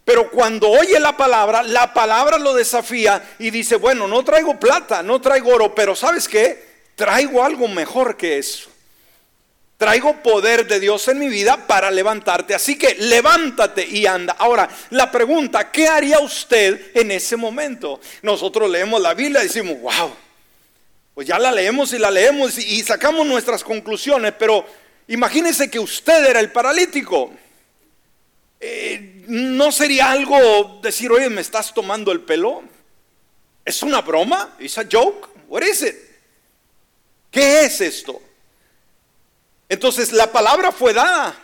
[0.04, 5.04] Pero cuando oye la palabra, la palabra lo desafía y dice, bueno, no traigo plata,
[5.04, 6.65] no traigo oro, pero ¿sabes qué?
[6.96, 8.72] Traigo algo mejor que eso.
[9.78, 12.56] Traigo poder de Dios en mi vida para levantarte.
[12.56, 14.36] Así que levántate y anda.
[14.39, 18.02] Ahora, la pregunta, ¿qué haría usted en ese momento?
[18.24, 20.12] Nosotros leemos la Biblia y decimos, wow,
[21.13, 24.65] pues ya la leemos y la leemos y sacamos nuestras conclusiones, pero
[25.08, 27.32] Imagínese que usted era el paralítico.
[28.60, 32.63] Eh, ¿No sería algo decir, oye, me estás tomando el pelo?
[33.63, 34.56] ¿Es una broma?
[34.60, 35.30] ¿Es a joke?
[35.48, 35.96] What is it?
[37.32, 38.22] ¿Qué es esto?
[39.68, 41.36] Entonces la palabra fue dada.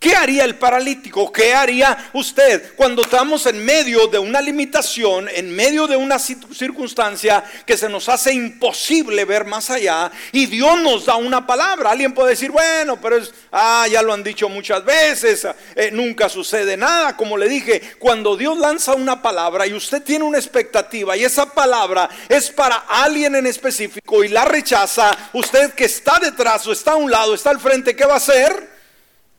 [0.00, 1.30] ¿Qué haría el paralítico?
[1.30, 7.44] ¿Qué haría usted cuando estamos en medio de una limitación, en medio de una circunstancia
[7.66, 11.90] que se nos hace imposible ver más allá y Dios nos da una palabra?
[11.90, 16.30] Alguien puede decir, bueno, pero es, ah, ya lo han dicho muchas veces, eh, nunca
[16.30, 17.14] sucede nada.
[17.14, 21.52] Como le dije, cuando Dios lanza una palabra y usted tiene una expectativa y esa
[21.52, 26.92] palabra es para alguien en específico y la rechaza, usted que está detrás o está
[26.92, 28.79] a un lado, está al frente, ¿qué va a hacer?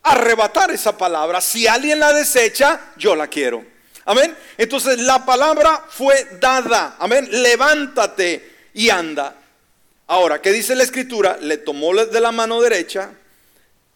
[0.03, 1.41] Arrebatar esa palabra.
[1.41, 3.65] Si alguien la desecha, yo la quiero.
[4.05, 4.35] Amén.
[4.57, 6.95] Entonces la palabra fue dada.
[6.99, 7.27] Amén.
[7.31, 9.35] Levántate y anda.
[10.07, 11.37] Ahora, ¿qué dice la escritura?
[11.37, 13.11] Le tomó de la mano derecha,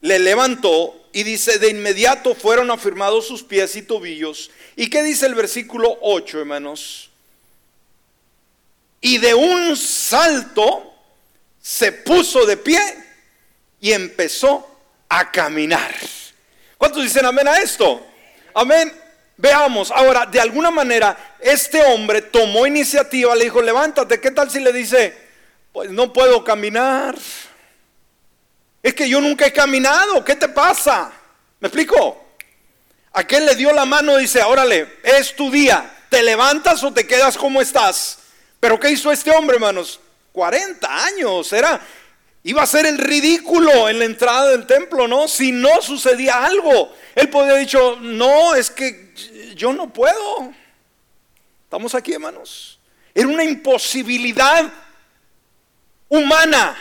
[0.02, 4.52] le levantó y dice, de inmediato fueron afirmados sus pies y tobillos.
[4.76, 7.10] ¿Y qué dice el versículo 8, hermanos?
[9.02, 10.94] Y de un salto
[11.62, 12.80] se puso de pie
[13.82, 14.75] y empezó
[15.20, 15.96] a caminar.
[16.78, 18.06] ¿Cuántos dicen amén a esto?
[18.54, 18.92] Amén.
[19.38, 24.60] Veamos, ahora, de alguna manera, este hombre tomó iniciativa, le dijo, levántate, ¿qué tal si
[24.60, 25.18] le dice,
[25.72, 27.16] pues no puedo caminar?
[28.84, 31.12] Es que yo nunca he caminado, ¿qué te pasa?
[31.60, 32.24] ¿Me explico?
[33.14, 37.08] Aquel le dio la mano y dice, órale, es tu día, ¿te levantas o te
[37.08, 38.20] quedas como estás?
[38.60, 40.00] Pero ¿qué hizo este hombre, hermanos?
[40.34, 41.80] 40 años, era,
[42.48, 45.28] Iba a ser el ridículo en la entrada del templo, ¿no?
[45.28, 46.94] Si no sucedía algo.
[47.16, 49.12] Él podría haber dicho, no, es que
[49.56, 50.54] yo no puedo.
[51.64, 52.78] Estamos aquí, hermanos.
[53.16, 54.72] Era una imposibilidad
[56.08, 56.78] humana.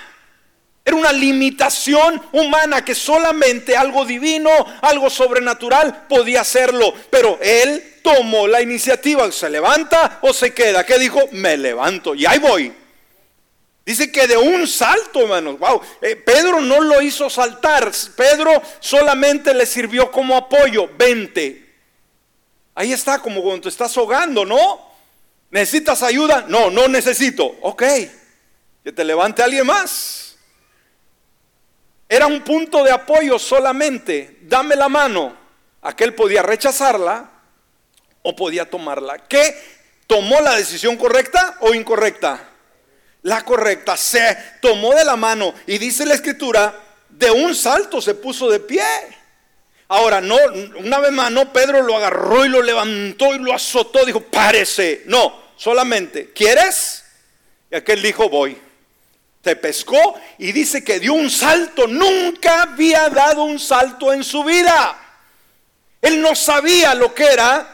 [0.84, 4.50] Era una limitación humana que solamente algo divino,
[4.82, 6.92] algo sobrenatural podía hacerlo.
[7.08, 9.32] Pero él tomó la iniciativa.
[9.32, 10.84] ¿Se levanta o se queda?
[10.84, 11.20] ¿Qué dijo?
[11.32, 12.83] Me levanto y ahí voy.
[13.84, 15.58] Dice que de un salto, hermanos.
[15.58, 15.80] Wow.
[16.00, 17.90] Eh, Pedro no lo hizo saltar.
[18.16, 20.88] Pedro solamente le sirvió como apoyo.
[20.96, 21.74] Vente.
[22.74, 24.90] Ahí está, como cuando te estás ahogando, ¿no?
[25.50, 26.46] ¿Necesitas ayuda?
[26.48, 27.44] No, no necesito.
[27.60, 27.82] Ok,
[28.82, 30.36] que te levante alguien más.
[32.08, 34.38] Era un punto de apoyo solamente.
[34.42, 35.36] Dame la mano.
[35.82, 37.30] Aquel podía rechazarla
[38.22, 39.18] o podía tomarla.
[39.28, 39.54] ¿Qué?
[40.06, 42.53] ¿Tomó la decisión correcta o incorrecta?
[43.24, 43.96] La correcta.
[43.96, 48.60] Se tomó de la mano y dice la escritura, de un salto se puso de
[48.60, 48.84] pie.
[49.88, 50.36] Ahora, no,
[50.76, 55.02] una vez más, no, Pedro lo agarró y lo levantó y lo azotó, dijo, párese.
[55.06, 57.04] No, solamente, ¿quieres?
[57.70, 58.60] Y aquel dijo, voy.
[59.40, 61.86] Te pescó y dice que dio un salto.
[61.86, 64.98] Nunca había dado un salto en su vida.
[66.02, 67.73] Él no sabía lo que era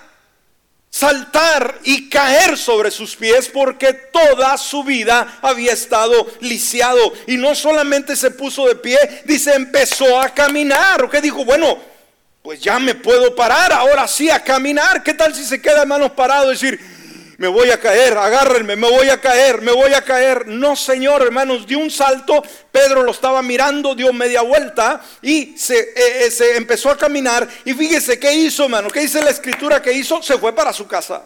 [0.91, 7.15] saltar y caer sobre sus pies porque toda su vida había estado lisiado.
[7.27, 11.79] Y no solamente se puso de pie, dice empezó a caminar, que dijo, bueno,
[12.43, 15.87] pues ya me puedo parar, ahora sí a caminar, ¿qué tal si se queda de
[15.87, 17.00] manos parados y decir,
[17.41, 20.47] me voy a caer, agárrenme, me voy a caer, me voy a caer.
[20.47, 25.79] No, Señor, hermanos, dio un salto, Pedro lo estaba mirando, dio media vuelta y se,
[25.79, 27.49] eh, eh, se empezó a caminar.
[27.65, 30.87] Y fíjese qué hizo, hermano, qué dice la escritura que hizo, se fue para su
[30.87, 31.23] casa.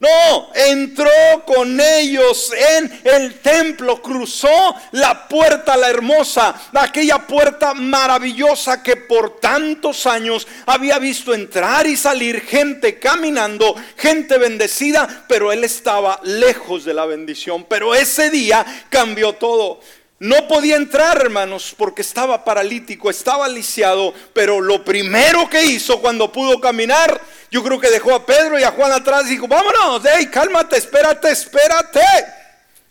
[0.00, 1.10] No, entró
[1.44, 9.40] con ellos en el templo, cruzó la puerta, la hermosa, aquella puerta maravillosa que por
[9.40, 16.84] tantos años había visto entrar y salir gente caminando, gente bendecida, pero él estaba lejos
[16.84, 17.66] de la bendición.
[17.68, 19.80] Pero ese día cambió todo.
[20.20, 26.32] No podía entrar, hermanos, porque estaba paralítico, estaba lisiado, pero lo primero que hizo cuando
[26.32, 27.20] pudo caminar,
[27.52, 30.76] yo creo que dejó a Pedro y a Juan atrás y dijo, vámonos, hey, cálmate,
[30.76, 32.00] espérate, espérate.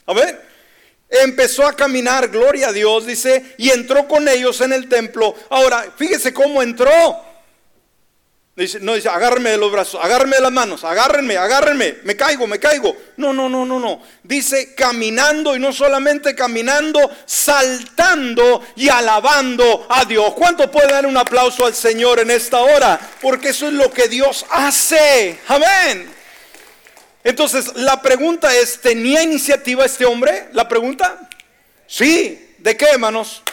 [0.06, 0.42] A ver,
[1.10, 5.36] empezó a caminar, gloria a Dios, dice, y entró con ellos en el templo.
[5.50, 7.27] Ahora, fíjese cómo entró.
[8.82, 12.58] No dice, agárrenme de los brazos, agárrenme de las manos, agárrenme, agárrenme, me caigo, me
[12.58, 12.98] caigo.
[13.18, 14.02] No, no, no, no, no.
[14.24, 20.34] Dice caminando y no solamente caminando, saltando y alabando a Dios.
[20.34, 23.00] ¿Cuánto puede dar un aplauso al Señor en esta hora?
[23.22, 25.40] Porque eso es lo que Dios hace.
[25.50, 26.12] Amén.
[27.24, 30.50] Entonces, la pregunta es, ¿tenía iniciativa este hombre?
[30.54, 31.30] La pregunta,
[31.86, 32.56] sí.
[32.58, 33.44] ¿De qué, hermanos?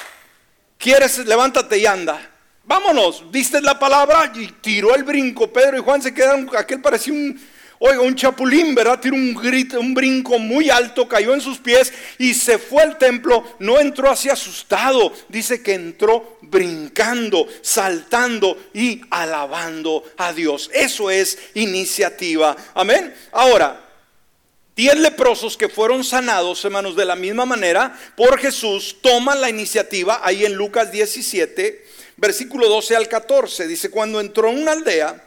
[0.78, 1.18] ¿Quieres?
[1.18, 2.30] Levántate y anda.
[2.66, 5.52] Vámonos, viste la palabra y tiró el brinco.
[5.52, 7.38] Pedro y Juan se quedaron, aquel parecía un,
[7.78, 8.98] oiga, un chapulín, ¿verdad?
[9.00, 12.96] Tiró un grito, un brinco muy alto, cayó en sus pies y se fue al
[12.96, 13.44] templo.
[13.58, 20.70] No entró así asustado, dice que entró brincando, saltando y alabando a Dios.
[20.72, 22.56] Eso es iniciativa.
[22.72, 23.14] Amén.
[23.32, 23.82] Ahora,
[24.76, 30.20] Diez leprosos que fueron sanados, hermanos, de la misma manera por Jesús, toman la iniciativa
[30.24, 31.83] ahí en Lucas 17
[32.24, 33.66] versículo 12 al 14.
[33.66, 35.22] Dice, cuando entró en una aldea,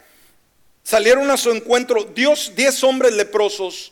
[0.81, 3.91] salieron a su encuentro Dios, diez hombres leprosos,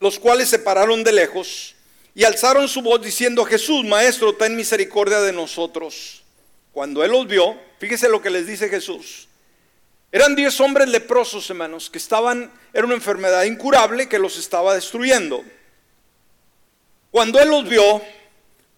[0.00, 1.76] los cuales se pararon de lejos
[2.16, 6.24] y alzaron su voz diciendo, Jesús, Maestro, ten misericordia de nosotros.
[6.72, 9.28] Cuando él los vio, fíjese lo que les dice Jesús.
[10.10, 15.44] Eran diez hombres leprosos, hermanos, que estaban, era una enfermedad incurable que los estaba destruyendo.
[17.12, 18.02] Cuando él los vio,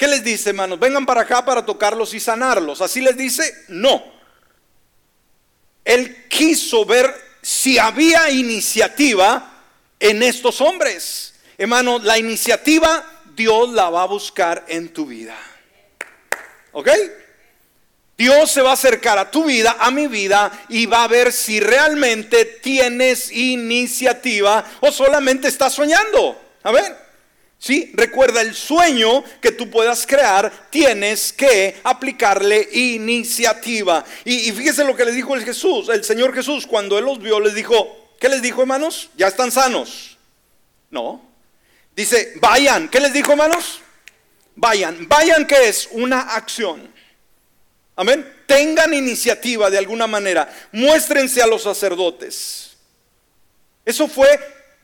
[0.03, 0.81] ¿Qué les dice, hermanos?
[0.81, 2.81] Vengan para acá para tocarlos y sanarlos.
[2.81, 4.03] Así les dice, no.
[5.85, 9.63] Él quiso ver si había iniciativa
[10.01, 11.35] en estos hombres.
[11.57, 15.37] Hermanos, la iniciativa Dios la va a buscar en tu vida.
[16.73, 16.89] ¿Ok?
[18.19, 21.33] Dios se va a acercar a tu vida, a mi vida, y va a ver
[21.33, 26.43] si realmente tienes iniciativa o solamente estás soñando.
[26.65, 27.02] A ver.
[27.63, 27.93] ¿Sí?
[27.95, 34.05] Recuerda el sueño que tú puedas crear, tienes que aplicarle iniciativa.
[34.25, 37.39] Y, fíjese lo que le dijo el Jesús, el Señor Jesús, cuando Él los vio,
[37.39, 39.11] les dijo, ¿qué les dijo hermanos?
[39.17, 40.19] ¿Ya están sanos?
[40.91, 41.23] No.
[41.95, 43.81] Dice, vayan, ¿qué les dijo hermanos?
[44.57, 46.93] Vayan, vayan que es una acción.
[47.95, 48.29] Amén.
[48.49, 50.53] Tengan iniciativa de alguna manera.
[50.73, 52.73] Muéstrense a los sacerdotes.
[53.85, 54.37] Eso fue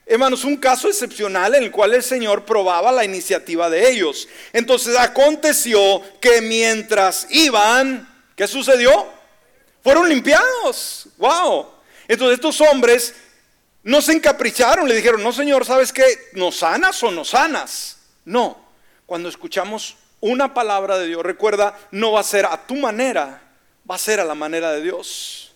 [0.09, 4.27] hermanos, un caso excepcional en el cual el Señor probaba la iniciativa de ellos.
[4.53, 9.07] Entonces aconteció que mientras iban, ¿qué sucedió?
[9.85, 11.09] Fueron limpiados.
[11.19, 11.69] Wow.
[12.09, 13.15] Entonces estos hombres
[13.83, 16.05] no se encapricharon, le dijeron, no Señor, ¿sabes qué?
[16.33, 17.99] ¿Nos sanas o no sanas?
[18.25, 18.67] No.
[19.05, 23.43] Cuando escuchamos una palabra de Dios, recuerda, no va a ser a tu manera,
[23.89, 25.53] va a ser a la manera de Dios.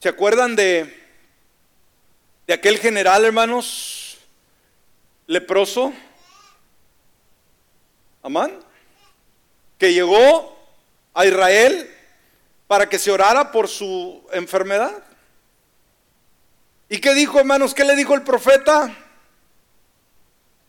[0.00, 1.01] ¿Se acuerdan de
[2.46, 4.18] de aquel general, hermanos,
[5.26, 5.92] leproso,
[8.22, 8.58] Amán,
[9.78, 10.56] que llegó
[11.14, 11.90] a Israel
[12.66, 15.02] para que se orara por su enfermedad.
[16.88, 17.74] ¿Y qué dijo, hermanos?
[17.74, 18.94] ¿Qué le dijo el profeta?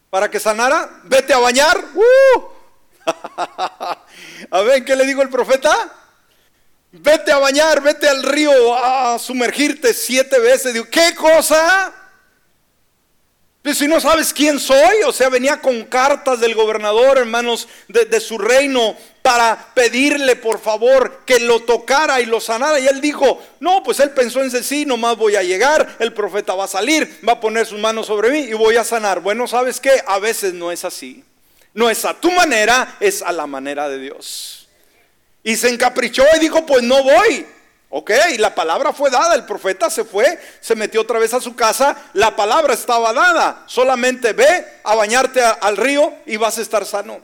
[0.09, 1.78] Para que sanara, vete a bañar.
[1.93, 2.41] ¡Uh!
[4.51, 6.02] a ver, ¿qué le dijo el profeta?
[6.95, 10.73] Vete a bañar, vete al río a sumergirte siete veces.
[10.75, 11.91] Digo, ¿qué cosa?
[13.63, 18.19] Pues si no sabes quién soy, o sea, venía con cartas del gobernador, hermanos, de,
[18.19, 22.79] su reino, para pedirle por favor que lo tocara y lo sanara.
[22.79, 26.53] Y él dijo, no, pues él pensó en sí, nomás voy a llegar, el profeta
[26.53, 29.19] va a salir, va a poner sus manos sobre mí y voy a sanar.
[29.19, 30.03] Bueno, ¿sabes qué?
[30.05, 31.23] A veces no es así.
[31.73, 34.62] No es a tu manera, es a la manera de Dios.
[35.43, 37.45] Y se encaprichó y dijo, pues no voy.
[37.95, 41.55] Ok, la palabra fue dada, el profeta se fue, se metió otra vez a su
[41.55, 46.87] casa, la palabra estaba dada, solamente ve a bañarte al río y vas a estar
[46.87, 47.21] sano.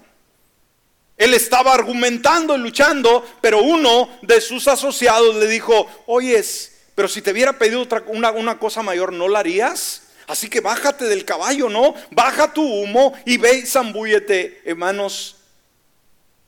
[1.18, 7.24] Él estaba argumentando y luchando, pero uno de sus asociados le dijo, oyes, pero si
[7.24, 10.04] te hubiera pedido otra, una, una cosa mayor, ¿no la harías?
[10.28, 11.96] Así que bájate del caballo, ¿no?
[12.12, 15.39] Baja tu humo y ve y zambúyete, hermanos.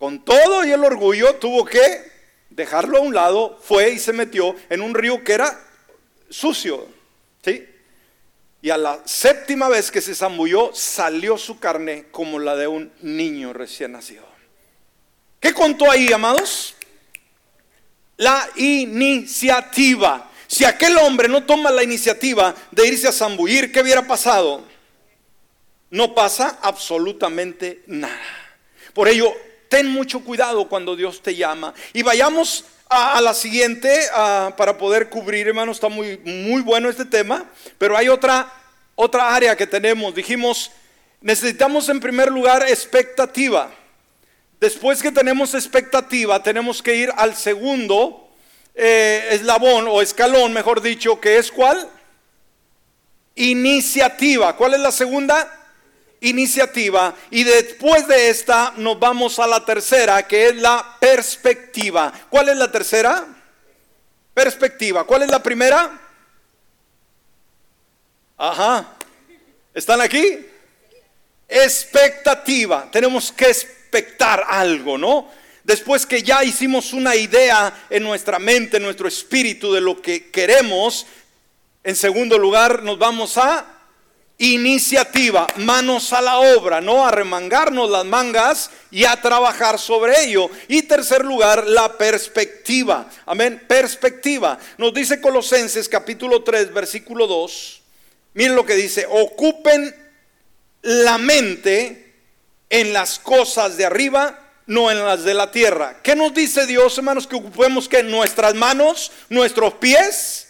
[0.01, 2.11] Con todo y el orgullo tuvo que
[2.49, 5.63] dejarlo a un lado, fue y se metió en un río que era
[6.27, 6.87] sucio.
[7.45, 7.69] ¿sí?
[8.63, 12.91] Y a la séptima vez que se zambulló, salió su carne como la de un
[13.03, 14.25] niño recién nacido.
[15.39, 16.73] ¿Qué contó ahí, amados?
[18.17, 20.31] La iniciativa.
[20.47, 24.63] Si aquel hombre no toma la iniciativa de irse a zambullir, ¿qué hubiera pasado?
[25.91, 28.17] No pasa absolutamente nada.
[28.95, 29.31] Por ello,
[29.71, 31.73] ten mucho cuidado cuando Dios te llama.
[31.93, 34.01] Y vayamos a, la siguiente
[34.57, 37.45] para poder cubrir, hermano, está muy, muy bueno este tema,
[37.77, 38.51] pero hay otra,
[38.95, 40.13] otra área que tenemos.
[40.13, 40.71] Dijimos,
[41.21, 43.71] necesitamos en primer lugar expectativa.
[44.59, 48.29] Después que tenemos expectativa, tenemos que ir al segundo
[48.75, 51.89] eh, eslabón o escalón, mejor dicho, que es cuál?
[53.35, 54.53] Iniciativa.
[54.57, 55.60] ¿Cuál es la segunda?
[56.21, 62.13] Iniciativa y después de esta nos vamos a la tercera que es la perspectiva.
[62.29, 63.25] ¿Cuál es la tercera?
[64.33, 65.03] Perspectiva.
[65.03, 65.99] ¿Cuál es la primera?
[68.37, 68.93] Ajá.
[69.73, 70.45] ¿Están aquí?
[71.47, 72.87] Expectativa.
[72.91, 75.29] Tenemos que expectar algo, ¿no?
[75.63, 80.29] Después que ya hicimos una idea en nuestra mente, en nuestro espíritu de lo que
[80.31, 81.05] queremos,
[81.83, 83.80] en segundo lugar nos vamos a
[84.41, 90.49] iniciativa, manos a la obra, no a remangarnos las mangas y a trabajar sobre ello.
[90.67, 93.07] Y tercer lugar, la perspectiva.
[93.27, 94.57] Amén, perspectiva.
[94.79, 97.81] Nos dice Colosenses capítulo 3, versículo 2.
[98.33, 99.95] Miren lo que dice, ocupen
[100.81, 102.15] la mente
[102.71, 105.99] en las cosas de arriba, no en las de la tierra.
[106.01, 107.27] ¿Qué nos dice Dios, hermanos?
[107.27, 110.47] Que ocupemos que nuestras manos, nuestros pies,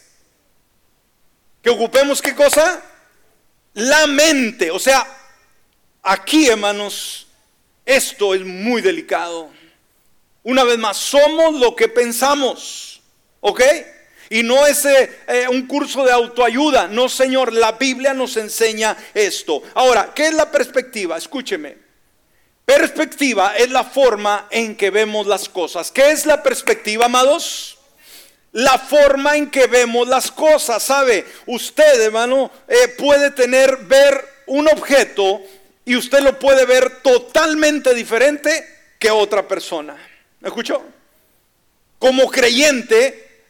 [1.60, 2.82] que ocupemos qué cosa?
[3.74, 4.70] La mente.
[4.70, 5.06] O sea,
[6.02, 7.26] aquí, hermanos,
[7.84, 9.50] esto es muy delicado.
[10.42, 13.00] Una vez más, somos lo que pensamos.
[13.40, 13.62] ¿Ok?
[14.30, 16.88] Y no es eh, eh, un curso de autoayuda.
[16.88, 19.62] No, Señor, la Biblia nos enseña esto.
[19.74, 21.18] Ahora, ¿qué es la perspectiva?
[21.18, 21.76] Escúcheme.
[22.64, 25.90] Perspectiva es la forma en que vemos las cosas.
[25.90, 27.78] ¿Qué es la perspectiva, amados?
[28.52, 30.82] La forma en que vemos las cosas.
[30.82, 31.24] ¿Sabe?
[31.46, 35.40] Usted, hermano, eh, puede tener, ver un objeto
[35.84, 38.64] y usted lo puede ver totalmente diferente
[38.98, 39.96] que otra persona.
[40.40, 40.82] ¿Me escuchó?
[41.98, 43.44] Como creyente,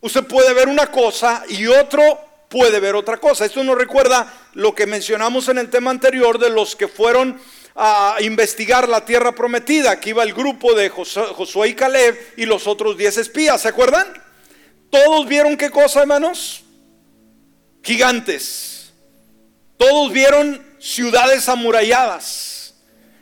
[0.00, 3.44] usted puede ver una cosa y otro puede ver otra cosa.
[3.44, 7.40] Esto nos recuerda lo que mencionamos en el tema anterior de los que fueron
[7.74, 9.90] a investigar la tierra prometida.
[9.90, 14.23] Aquí iba el grupo de Josué y Caleb y los otros diez espías, ¿se acuerdan?
[14.94, 16.62] Todos vieron qué cosa, hermanos?
[17.82, 18.92] Gigantes.
[19.76, 22.74] Todos vieron ciudades amuralladas.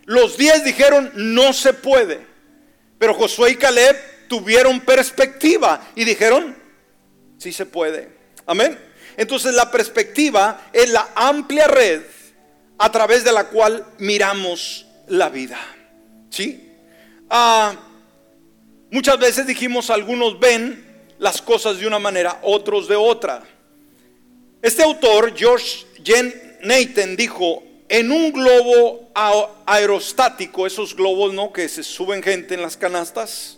[0.05, 2.27] Los diez dijeron, no se puede.
[2.99, 3.97] Pero Josué y Caleb
[4.29, 6.55] tuvieron perspectiva y dijeron,
[7.39, 8.11] sí se puede.
[8.45, 8.79] Amén.
[9.16, 12.03] Entonces la perspectiva es la amplia red
[12.77, 15.59] a través de la cual miramos la vida.
[16.29, 16.70] ¿Sí?
[17.31, 17.75] Ah,
[18.91, 20.91] muchas veces dijimos, algunos ven
[21.23, 23.45] las cosas de una manera, otros de otra.
[24.61, 29.09] Este autor, George Jen Nathan, dijo, en un globo
[29.64, 31.53] aerostático, esos globos ¿no?
[31.53, 33.57] que se suben gente en las canastas,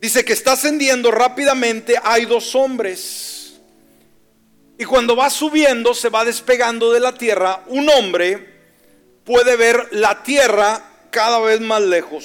[0.00, 3.60] dice que está ascendiendo rápidamente, hay dos hombres.
[4.78, 8.54] Y cuando va subiendo, se va despegando de la tierra, un hombre
[9.24, 12.24] puede ver la tierra cada vez más lejos.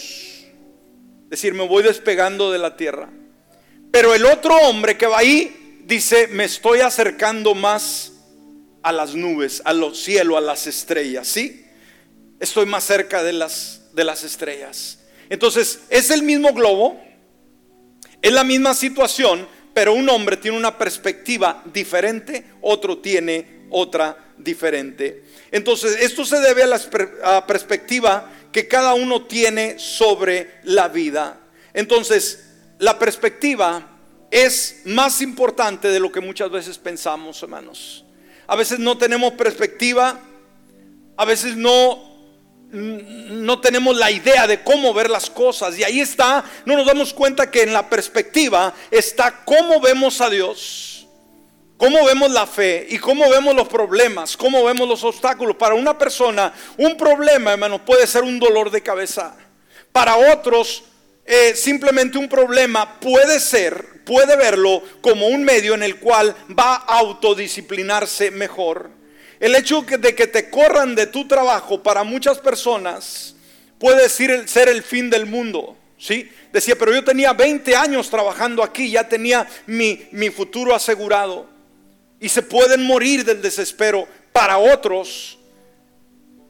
[1.26, 3.10] Es decir, me voy despegando de la tierra.
[3.94, 8.14] Pero el otro hombre que va ahí dice, me estoy acercando más
[8.82, 11.64] a las nubes, a los cielos, a las estrellas, ¿sí?
[12.40, 14.98] Estoy más cerca de las, de las estrellas.
[15.30, 17.00] Entonces, es el mismo globo,
[18.20, 25.24] es la misma situación, pero un hombre tiene una perspectiva diferente, otro tiene otra diferente.
[25.52, 31.42] Entonces, esto se debe a la perspectiva que cada uno tiene sobre la vida.
[31.76, 32.43] Entonces,
[32.84, 33.82] la perspectiva
[34.30, 38.04] es más importante de lo que muchas veces pensamos, hermanos.
[38.46, 40.20] A veces no tenemos perspectiva,
[41.16, 42.12] a veces no
[42.74, 45.78] no tenemos la idea de cómo ver las cosas.
[45.78, 50.30] Y ahí está, no nos damos cuenta que en la perspectiva está cómo vemos a
[50.30, 51.08] Dios,
[51.78, 55.56] cómo vemos la fe y cómo vemos los problemas, cómo vemos los obstáculos.
[55.56, 59.38] Para una persona, un problema, hermano, puede ser un dolor de cabeza.
[59.92, 60.84] Para otros,
[61.26, 66.76] eh, simplemente un problema puede ser, puede verlo como un medio en el cual va
[66.76, 68.90] a autodisciplinarse mejor.
[69.40, 73.36] El hecho de que te corran de tu trabajo para muchas personas
[73.80, 75.78] puede ser el fin del mundo.
[75.98, 76.30] ¿sí?
[76.52, 81.50] Decía, pero yo tenía 20 años trabajando aquí, ya tenía mi, mi futuro asegurado.
[82.20, 84.08] Y se pueden morir del desespero.
[84.32, 85.38] Para otros,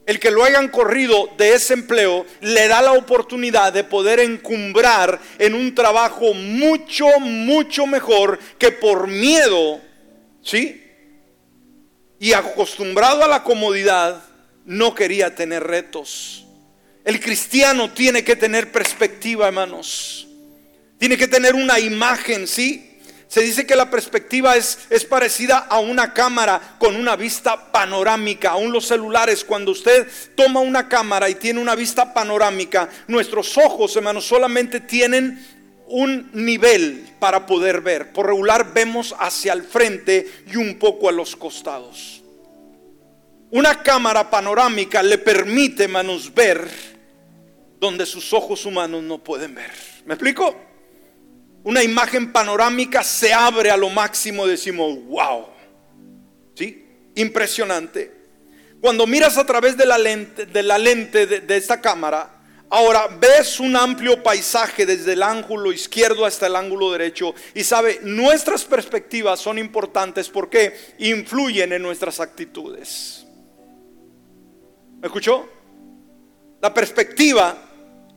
[0.06, 5.20] el que lo hayan corrido de ese empleo le da la oportunidad de poder encumbrar
[5.40, 9.80] en un trabajo mucho, mucho mejor que por miedo,
[10.42, 10.84] ¿sí?
[12.24, 14.24] y acostumbrado a la comodidad,
[14.64, 16.46] no quería tener retos.
[17.04, 20.26] El cristiano tiene que tener perspectiva, hermanos.
[20.98, 22.93] Tiene que tener una imagen, ¿sí?
[23.34, 28.52] Se dice que la perspectiva es, es, parecida a una cámara con una vista panorámica.
[28.52, 33.96] Aún los celulares, cuando usted toma una cámara y tiene una vista panorámica, nuestros ojos,
[33.96, 35.44] hermanos, solamente tienen
[35.88, 38.14] un nivel para poder ver.
[38.14, 42.22] Por regular vemos hacia el frente y un poco a los costados.
[43.50, 46.70] Una cámara panorámica le permite, manos, ver
[47.80, 49.72] donde sus ojos humanos no pueden ver.
[50.06, 50.73] ¿Me explico?
[51.64, 55.48] Una imagen panorámica se abre a lo máximo, decimos, wow.
[56.56, 56.86] ¿Sí?
[57.16, 58.12] Impresionante.
[58.82, 62.30] Cuando miras a través de la lente de, la lente de, esta cámara,
[62.70, 68.00] Ahora ves un amplio paisaje desde el ángulo izquierdo hasta el ángulo derecho y sabe,
[68.02, 73.28] nuestras perspectivas son importantes porque influyen en nuestras actitudes.
[75.00, 75.48] ¿Me escuchó?
[76.62, 77.56] La perspectiva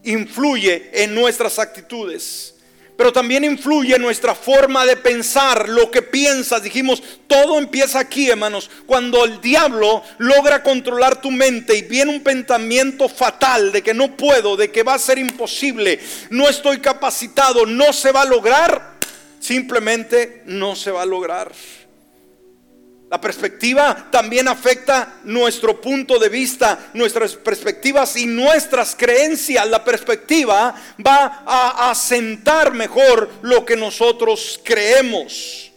[0.05, 2.56] influye en nuestras actitudes
[2.97, 6.63] pero también influye nuestra forma de pensar, lo que piensas.
[6.63, 8.71] Dijimos, todo empieza aquí, hermanos.
[8.87, 14.17] Cuando el diablo logra controlar tu mente y viene un pensamiento fatal de que no
[14.17, 18.95] puedo, de que va a ser imposible, no estoy capacitado, no se va a lograr,
[19.41, 21.53] simplemente no se va a lograr.
[23.09, 29.69] La perspectiva también afecta nuestro punto de vista, nuestras perspectivas y nuestras creencias.
[29.69, 30.75] La perspectiva
[31.07, 35.71] va a asentar mejor lo que nosotros creemos.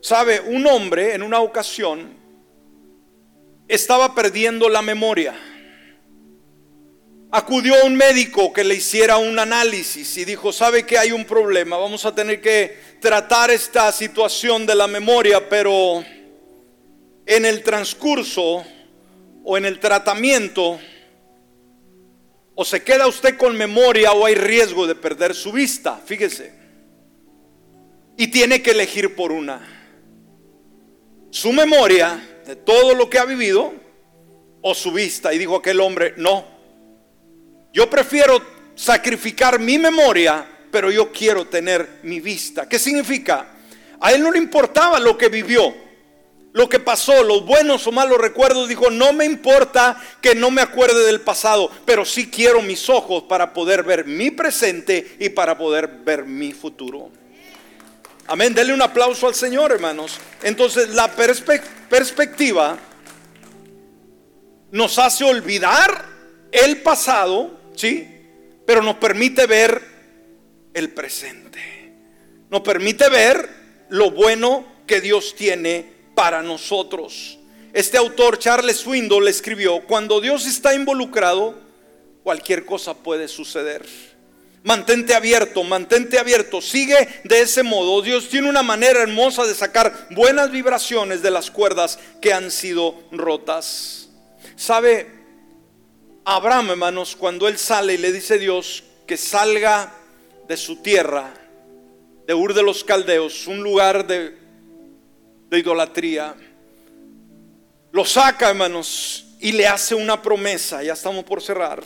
[0.00, 2.16] Sabe, un hombre en una ocasión
[3.68, 5.34] estaba perdiendo la memoria.
[7.36, 11.26] Acudió a un médico que le hiciera un análisis y dijo, sabe que hay un
[11.26, 16.02] problema, vamos a tener que tratar esta situación de la memoria, pero
[17.26, 18.64] en el transcurso
[19.44, 20.80] o en el tratamiento,
[22.54, 26.54] o se queda usted con memoria o hay riesgo de perder su vista, fíjese.
[28.16, 29.60] Y tiene que elegir por una.
[31.28, 33.74] Su memoria de todo lo que ha vivido
[34.62, 35.34] o su vista.
[35.34, 36.55] Y dijo aquel hombre, no,
[37.76, 38.42] yo prefiero
[38.74, 40.46] sacrificar mi memoria
[40.76, 42.68] pero yo quiero tener mi vista.
[42.68, 43.46] ¿Qué significa?
[43.98, 45.74] A él no le importaba lo que vivió,
[46.52, 48.68] lo que pasó, los buenos o malos recuerdos.
[48.68, 53.22] Dijo, no me importa que no me acuerde del pasado, pero sí quiero mis ojos
[53.22, 57.10] para poder ver mi presente y para poder ver mi futuro.
[58.26, 60.18] Amén, denle un aplauso al Señor, hermanos.
[60.42, 62.76] Entonces, la perspectiva
[64.72, 66.04] nos hace olvidar
[66.52, 68.08] el pasado, ¿sí?
[68.66, 69.80] Pero nos permite ver
[70.74, 71.60] el presente.
[72.50, 73.48] Nos permite ver
[73.88, 77.38] lo bueno que Dios tiene para nosotros.
[77.72, 81.54] Este autor, Charles Swindoll, le escribió, cuando Dios está involucrado,
[82.22, 83.84] cualquier cosa puede suceder.
[84.62, 88.02] Mantente abierto, mantente abierto, sigue de ese modo.
[88.02, 92.96] Dios tiene una manera hermosa de sacar buenas vibraciones de las cuerdas que han sido
[93.12, 94.08] rotas.
[94.56, 95.15] ¿Sabe?
[96.28, 99.94] Abraham, hermanos, cuando él sale y le dice a Dios que salga
[100.48, 101.32] de su tierra
[102.26, 104.36] de Ur de los Caldeos, un lugar de,
[105.48, 106.34] de idolatría.
[107.92, 110.82] Lo saca, hermanos, y le hace una promesa.
[110.82, 111.84] Ya estamos por cerrar.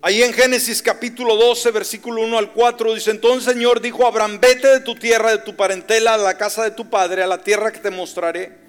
[0.00, 4.38] Ahí en Génesis capítulo 12, versículo 1 al 4 dice, entonces Señor dijo a Abraham,
[4.40, 7.42] vete de tu tierra, de tu parentela, a la casa de tu padre, a la
[7.42, 8.63] tierra que te mostraré.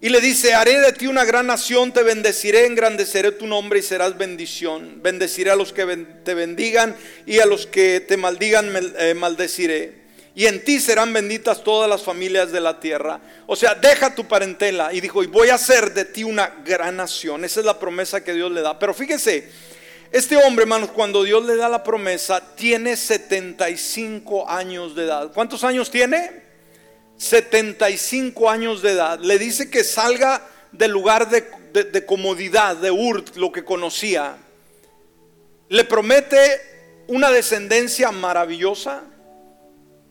[0.00, 3.82] Y le dice, haré de ti una gran nación, te bendeciré, engrandeceré tu nombre y
[3.82, 5.02] serás bendición.
[5.02, 5.84] Bendeciré a los que
[6.24, 6.96] te bendigan
[7.26, 10.06] y a los que te maldigan eh, maldeciré.
[10.36, 13.20] Y en ti serán benditas todas las familias de la tierra.
[13.48, 14.92] O sea, deja tu parentela.
[14.92, 17.44] Y dijo, y voy a hacer de ti una gran nación.
[17.44, 18.78] Esa es la promesa que Dios le da.
[18.78, 19.50] Pero fíjese,
[20.12, 25.32] este hombre, hermanos, cuando Dios le da la promesa, tiene 75 años de edad.
[25.32, 26.47] ¿Cuántos años tiene?
[27.18, 29.20] 75 años de edad.
[29.20, 34.38] Le dice que salga del lugar de, comodidad, de Ur, lo que conocía.
[35.68, 39.02] Le promete una descendencia maravillosa.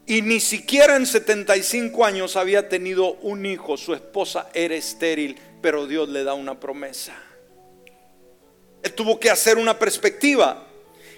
[0.05, 3.75] Y ni siquiera en 75 años había tenido un hijo.
[3.75, 7.13] Su esposa era estéril, pero Dios le da una promesa
[8.89, 10.65] tuvo que hacer una perspectiva.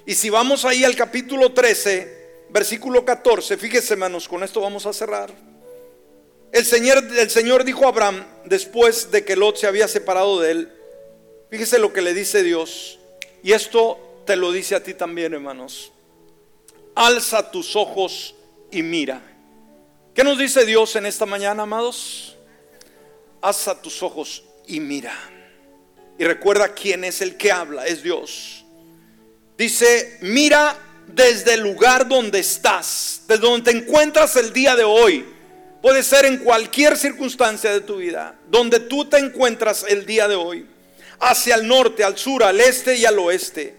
[0.05, 4.93] Y si vamos ahí al capítulo 13, versículo 14, fíjese hermanos, con esto vamos a
[4.93, 5.31] cerrar.
[6.51, 10.51] El Señor, el Señor dijo a Abraham, después de que Lot se había separado de
[10.51, 10.71] él,
[11.49, 12.99] fíjese lo que le dice Dios.
[13.43, 15.91] Y esto te lo dice a ti también, hermanos.
[16.95, 18.35] Alza tus ojos
[18.71, 19.21] y mira.
[20.13, 22.35] ¿Qué nos dice Dios en esta mañana, amados?
[23.41, 25.13] Alza tus ojos y mira.
[26.17, 28.65] Y recuerda quién es el que habla, es Dios.
[29.57, 30.77] Dice, mira
[31.07, 35.25] desde el lugar donde estás, desde donde te encuentras el día de hoy.
[35.81, 40.35] Puede ser en cualquier circunstancia de tu vida, donde tú te encuentras el día de
[40.35, 40.67] hoy,
[41.19, 43.75] hacia el norte, al sur, al este y al oeste.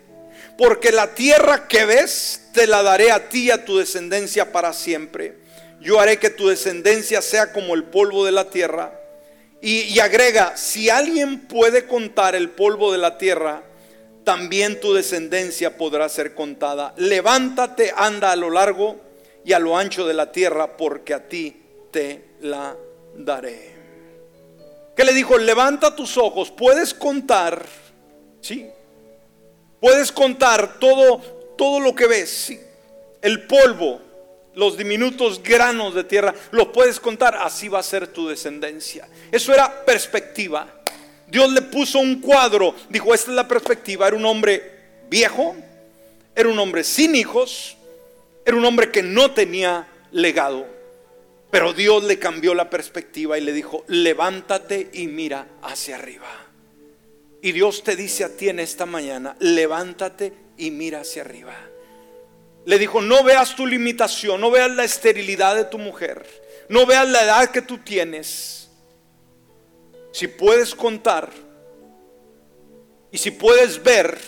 [0.57, 4.73] Porque la tierra que ves te la daré a ti y a tu descendencia para
[4.73, 5.37] siempre.
[5.81, 8.93] Yo haré que tu descendencia sea como el polvo de la tierra
[9.63, 13.63] y, agrega, si alguien puede contar el polvo de la tierra,
[14.25, 16.95] también tu descendencia podrá ser contada.
[16.97, 18.99] Levántate, anda a lo largo
[19.45, 21.60] y a lo ancho de la tierra, porque a ti
[21.91, 22.77] te la
[23.15, 23.75] daré.
[24.97, 25.39] ¿Qué le dijo?
[25.39, 27.65] Levanta tus ojos, puedes contar,
[28.41, 28.69] ¿sí?
[29.81, 31.19] Puedes contar todo,
[31.57, 32.61] todo lo que ves, ¿sí?
[33.23, 34.01] El polvo,
[34.55, 39.09] los diminutos granos de tierra, los puedes contar, así va a ser tu descendencia.
[39.33, 40.69] Eso era perspectiva.
[41.27, 45.57] Dios le puso un cuadro, dijo, esta es la perspectiva, era un hombre viejo,
[46.35, 47.77] era un hombre sin hijos,
[48.45, 50.67] era un hombre que no tenía legado,
[51.51, 56.29] pero Dios le cambió la perspectiva y le dijo, levántate y mira hacia arriba.
[57.43, 61.55] Y Dios te dice a ti en esta mañana, levántate y mira hacia arriba.
[62.67, 66.25] Le dijo, no veas tu limitación, no veas la esterilidad de tu mujer,
[66.69, 68.69] no veas la edad que tú tienes.
[70.13, 71.31] Si puedes contar
[73.11, 74.21] y si puedes ver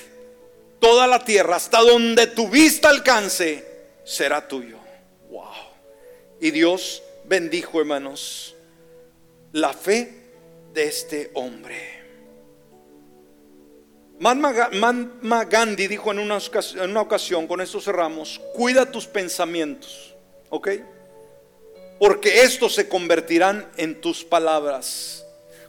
[0.81, 3.65] toda la tierra hasta donde tu vista alcance,
[4.05, 4.79] será tuyo.
[5.31, 5.45] Wow.
[6.41, 7.03] Y Dios
[7.33, 8.55] bendijo, hermanos,
[9.53, 10.13] la fe
[10.75, 11.79] de este hombre.
[14.19, 16.37] Mahatma Gandhi dijo en una,
[17.01, 20.15] ocasión, con esto cerramos, cuida tus pensamientos,
[20.51, 20.69] ¿ok?
[21.99, 25.25] Porque estos se convertirán en tus palabras.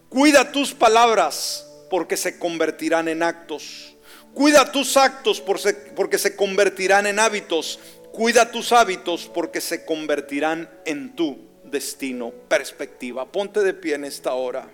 [0.10, 3.96] Cuida tus palabras porque se convertirán en actos.
[4.34, 7.80] Cuida tus actos porque se convertirán en hábitos.
[8.12, 13.30] Cuida tus hábitos porque se convertirán en tu destino, perspectiva.
[13.30, 14.70] Ponte de pie en esta hora.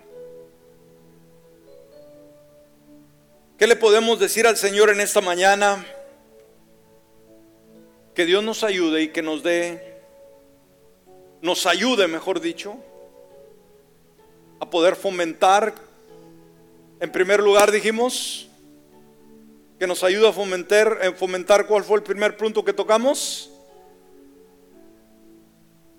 [3.58, 5.84] ¿Qué le podemos decir al Señor en esta mañana?
[8.14, 10.00] Que Dios nos ayude y que nos dé,
[11.42, 12.76] nos ayude, mejor dicho,
[14.60, 15.74] a poder fomentar,
[17.00, 18.48] en primer lugar dijimos,
[19.78, 23.50] que nos ayude a fomentar, en fomentar cuál fue el primer punto que tocamos.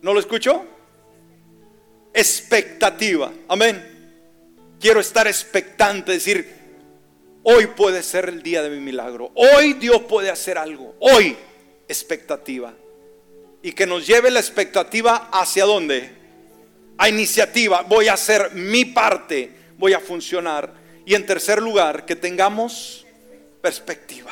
[0.01, 0.65] ¿No lo escucho?
[2.13, 3.31] Expectativa.
[3.47, 3.87] Amén.
[4.79, 6.61] Quiero estar expectante, decir,
[7.43, 9.31] Hoy puede ser el día de mi milagro.
[9.33, 10.95] Hoy Dios puede hacer algo.
[10.99, 11.35] Hoy
[11.87, 12.73] expectativa.
[13.63, 16.11] Y que nos lleve la expectativa hacia dónde?
[16.97, 17.81] A iniciativa.
[17.81, 19.51] Voy a hacer mi parte.
[19.77, 20.71] Voy a funcionar.
[21.05, 23.07] Y en tercer lugar, que tengamos
[23.59, 24.31] perspectiva.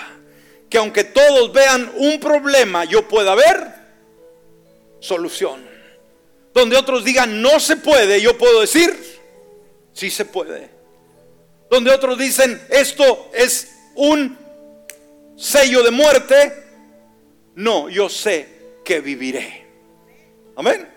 [0.70, 3.74] Que aunque todos vean un problema, yo pueda ver
[5.00, 5.68] solución.
[6.54, 8.98] Donde otros digan no se puede, yo puedo decir
[9.94, 10.80] sí se puede
[11.70, 14.38] donde otros dicen esto es un
[15.38, 16.66] sello de muerte,
[17.56, 18.48] No, yo sé
[18.86, 19.68] que viviré.
[20.56, 20.90] Amén.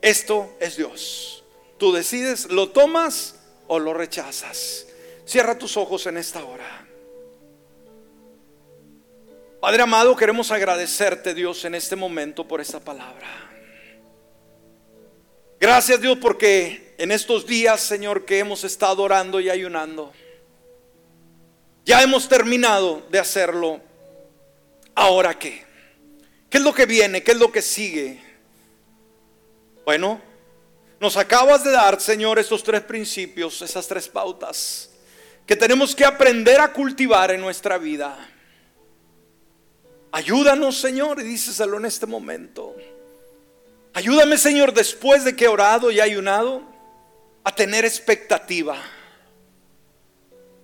[0.00, 1.44] Esto es Dios.
[1.76, 3.34] Tú decides, lo tomas
[3.66, 4.86] o lo rechazas.
[5.24, 6.86] Cierra tus ojos en esta hora.
[9.60, 13.47] Padre amado, queremos agradecerte Dios en este momento por esta palabra.
[15.60, 20.12] Gracias Dios porque en estos días, Señor, que hemos estado orando y ayunando,
[21.84, 23.80] ya hemos terminado de hacerlo.
[24.94, 25.64] ¿Ahora qué?
[26.50, 27.22] ¿Qué es lo que viene?
[27.22, 28.20] ¿Qué es lo que sigue?
[29.84, 30.20] Bueno,
[31.00, 34.90] nos acabas de dar, Señor, esos tres principios, esas tres pautas
[35.48, 38.18] que tenemos que aprender a cultivar en nuestra vida.
[40.12, 42.76] Ayúdanos, Señor, y díceselo en este momento.
[43.94, 46.62] Ayúdame, Señor, después de que he orado y ayunado,
[47.44, 48.76] a tener expectativa,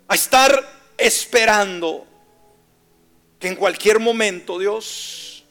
[0.06, 0.52] a estar
[0.98, 2.06] esperando
[3.38, 5.44] que en cualquier momento, Dios,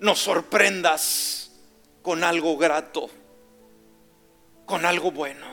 [0.00, 1.50] nos sorprendas
[2.02, 3.10] con algo grato,
[4.64, 5.46] con algo bueno.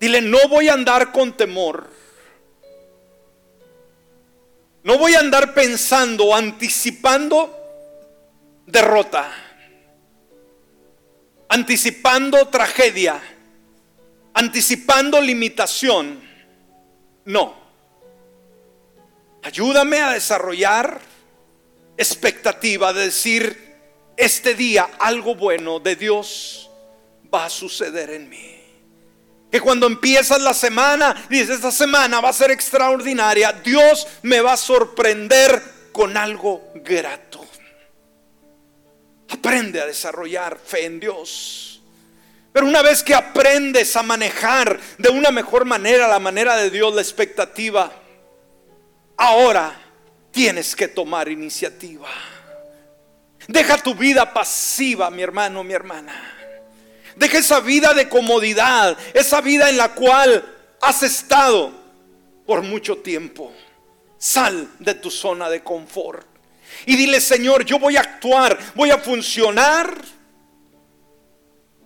[0.00, 1.90] Dile, no voy a andar con temor.
[4.84, 7.54] No voy a andar pensando, anticipando
[8.64, 9.30] derrota,
[11.48, 13.20] anticipando tragedia,
[14.34, 16.20] anticipando limitación.
[17.24, 17.56] No.
[19.42, 21.00] Ayúdame a desarrollar
[21.96, 23.68] expectativa de decir,
[24.16, 26.70] este día algo bueno de Dios
[27.32, 28.54] va a suceder en mí.
[29.50, 34.52] Que cuando empiezas la semana, dices, esta semana va a ser extraordinaria, Dios me va
[34.52, 37.44] a sorprender con algo grato.
[39.28, 41.80] Aprende a desarrollar fe en Dios.
[42.52, 46.94] Pero una vez que aprendes a manejar de una mejor manera, la manera de Dios,
[46.94, 47.92] la expectativa,
[49.16, 49.78] ahora
[50.30, 52.08] tienes que tomar iniciativa.
[53.46, 56.34] Deja tu vida pasiva, mi hermano, mi hermana.
[57.16, 60.44] Deja esa vida de comodidad, esa vida en la cual
[60.80, 61.72] has estado
[62.46, 63.52] por mucho tiempo.
[64.18, 66.26] Sal de tu zona de confort.
[66.86, 69.94] Y dile, Señor, yo voy a actuar, voy a funcionar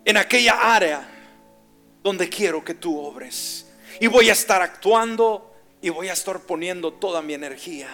[0.05, 1.09] en aquella área
[2.03, 3.67] donde quiero que tú obres.
[4.01, 7.89] Y voy a estar actuando y voy a estar poniendo toda mi energía.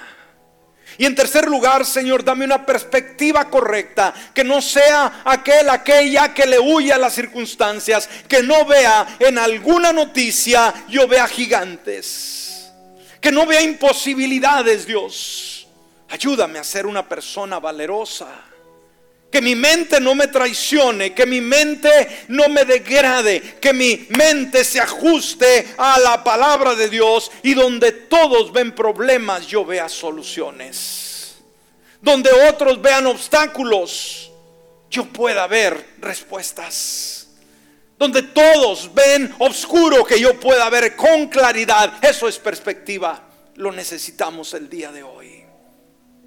[0.96, 6.46] Y en tercer lugar, Señor, dame una perspectiva correcta, que no sea aquel, aquella que
[6.46, 12.70] le huye a las circunstancias, que no vea en alguna noticia, yo vea gigantes,
[13.20, 15.47] que no vea imposibilidades, Dios.
[16.08, 18.28] Ayúdame a ser una persona valerosa.
[19.30, 24.64] Que mi mente no me traicione, que mi mente no me degrade, que mi mente
[24.64, 31.36] se ajuste a la palabra de Dios y donde todos ven problemas yo vea soluciones.
[32.00, 34.30] Donde otros vean obstáculos,
[34.90, 37.28] yo pueda ver respuestas.
[37.98, 42.02] Donde todos ven oscuro, que yo pueda ver con claridad.
[42.02, 43.28] Eso es perspectiva.
[43.56, 45.37] Lo necesitamos el día de hoy.